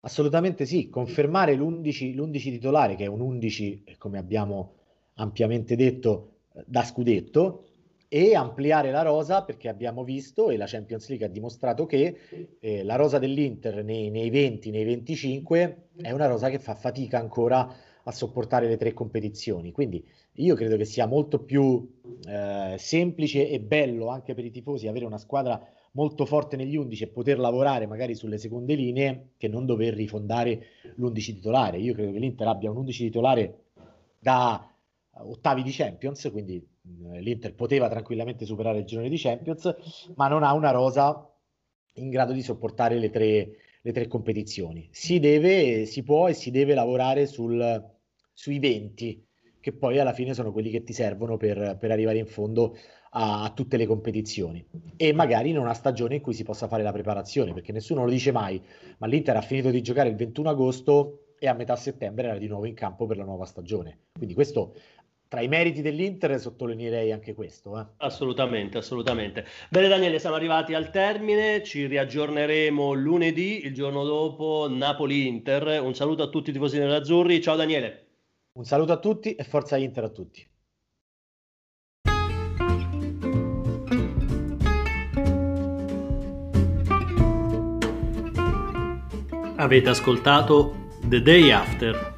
Assolutamente 0.00 0.64
sì, 0.64 0.88
confermare 0.88 1.54
l'11, 1.54 2.14
l'11 2.14 2.40
titolare, 2.40 2.96
che 2.96 3.04
è 3.04 3.08
un 3.08 3.20
11, 3.20 3.84
come 3.98 4.18
abbiamo 4.18 4.74
ampiamente 5.14 5.76
detto, 5.76 6.38
da 6.64 6.82
scudetto, 6.82 7.67
e 8.08 8.34
ampliare 8.34 8.90
la 8.90 9.02
rosa 9.02 9.42
perché 9.42 9.68
abbiamo 9.68 10.02
visto 10.02 10.48
e 10.48 10.56
la 10.56 10.66
Champions 10.66 11.08
League 11.08 11.26
ha 11.26 11.28
dimostrato 11.28 11.84
che 11.84 12.16
eh, 12.58 12.82
la 12.82 12.96
rosa 12.96 13.18
dell'Inter 13.18 13.84
nei, 13.84 14.08
nei 14.10 14.30
20, 14.30 14.70
nei 14.70 14.84
25 14.84 15.88
è 16.00 16.10
una 16.10 16.26
rosa 16.26 16.48
che 16.48 16.58
fa 16.58 16.74
fatica 16.74 17.18
ancora 17.18 17.70
a 18.02 18.10
sopportare 18.10 18.66
le 18.66 18.78
tre 18.78 18.94
competizioni. 18.94 19.70
Quindi 19.72 20.02
io 20.34 20.54
credo 20.54 20.78
che 20.78 20.86
sia 20.86 21.06
molto 21.06 21.40
più 21.40 21.98
eh, 22.26 22.76
semplice 22.78 23.48
e 23.50 23.60
bello 23.60 24.08
anche 24.08 24.32
per 24.32 24.46
i 24.46 24.50
tifosi 24.50 24.88
avere 24.88 25.04
una 25.04 25.18
squadra 25.18 25.60
molto 25.92 26.24
forte 26.24 26.56
negli 26.56 26.76
11 26.76 27.04
e 27.04 27.08
poter 27.08 27.38
lavorare 27.38 27.86
magari 27.86 28.14
sulle 28.14 28.38
seconde 28.38 28.74
linee 28.74 29.32
che 29.36 29.48
non 29.48 29.66
dover 29.66 29.92
rifondare 29.92 30.62
l'11 30.96 31.14
titolare. 31.14 31.78
Io 31.78 31.92
credo 31.92 32.12
che 32.12 32.18
l'Inter 32.18 32.46
abbia 32.46 32.70
un 32.70 32.78
11 32.78 33.04
titolare 33.04 33.64
da 34.18 34.72
ottavi 35.10 35.62
di 35.62 35.70
Champions, 35.70 36.28
quindi 36.30 36.66
l'Inter 37.20 37.54
poteva 37.54 37.88
tranquillamente 37.88 38.44
superare 38.44 38.78
il 38.78 38.84
girone 38.84 39.08
di 39.08 39.18
Champions, 39.18 39.74
ma 40.14 40.28
non 40.28 40.42
ha 40.42 40.52
una 40.52 40.70
rosa 40.70 41.28
in 41.94 42.10
grado 42.10 42.32
di 42.32 42.42
sopportare 42.42 42.98
le 42.98 43.10
tre, 43.10 43.50
le 43.80 43.92
tre 43.92 44.06
competizioni. 44.06 44.88
Si 44.90 45.18
deve, 45.18 45.84
si 45.86 46.02
può 46.02 46.28
e 46.28 46.34
si 46.34 46.50
deve 46.50 46.74
lavorare 46.74 47.26
sul, 47.26 47.84
sui 48.32 48.58
20 48.58 49.26
che 49.60 49.72
poi 49.72 49.98
alla 49.98 50.12
fine 50.12 50.34
sono 50.34 50.52
quelli 50.52 50.70
che 50.70 50.82
ti 50.82 50.92
servono 50.92 51.36
per, 51.36 51.76
per 51.78 51.90
arrivare 51.90 52.18
in 52.18 52.26
fondo 52.26 52.76
a, 53.10 53.42
a, 53.42 53.50
tutte 53.50 53.76
le 53.76 53.86
competizioni 53.86 54.64
e 54.96 55.12
magari 55.12 55.50
in 55.50 55.58
una 55.58 55.74
stagione 55.74 56.16
in 56.16 56.20
cui 56.20 56.32
si 56.32 56.44
possa 56.44 56.68
fare 56.68 56.82
la 56.82 56.92
preparazione, 56.92 57.52
perché 57.52 57.72
nessuno 57.72 58.04
lo 58.04 58.10
dice 58.10 58.32
mai, 58.32 58.62
ma 58.98 59.06
l'Inter 59.06 59.36
ha 59.36 59.42
finito 59.42 59.70
di 59.70 59.82
giocare 59.82 60.08
il 60.08 60.16
21 60.16 60.48
agosto 60.48 61.34
e 61.38 61.46
a 61.46 61.54
metà 61.54 61.76
settembre 61.76 62.28
era 62.28 62.38
di 62.38 62.48
nuovo 62.48 62.66
in 62.66 62.74
campo 62.74 63.06
per 63.06 63.16
la 63.16 63.24
nuova 63.24 63.44
stagione. 63.44 64.06
Quindi 64.12 64.34
questo 64.34 64.74
tra 65.28 65.42
i 65.42 65.48
meriti 65.48 65.82
dell'Inter 65.82 66.40
sottolineerei 66.40 67.12
anche 67.12 67.34
questo. 67.34 67.78
Eh. 67.78 67.84
Assolutamente, 67.98 68.78
assolutamente. 68.78 69.44
Bene 69.68 69.88
Daniele, 69.88 70.18
siamo 70.18 70.36
arrivati 70.36 70.72
al 70.74 70.90
termine, 70.90 71.62
ci 71.62 71.86
riaggiorneremo 71.86 72.94
lunedì, 72.94 73.64
il 73.66 73.74
giorno 73.74 74.04
dopo 74.04 74.66
Napoli-Inter. 74.70 75.82
Un 75.82 75.94
saluto 75.94 76.22
a 76.22 76.28
tutti 76.28 76.50
i 76.50 76.52
tifosi 76.52 76.78
nerazzurri, 76.78 77.42
ciao 77.42 77.56
Daniele. 77.56 78.06
Un 78.52 78.64
saluto 78.64 78.92
a 78.92 78.98
tutti 78.98 79.34
e 79.34 79.44
forza 79.44 79.76
Inter 79.76 80.04
a 80.04 80.08
tutti. 80.08 80.46
Avete 89.60 89.88
ascoltato 89.88 90.86
The 91.04 91.20
Day 91.20 91.50
After, 91.50 92.14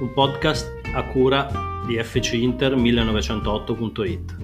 un 0.00 0.12
podcast 0.12 0.70
a 0.92 1.02
cura 1.10 1.48
di 1.50 1.73
di 1.86 1.96
fcinter1908.it. 1.96 4.43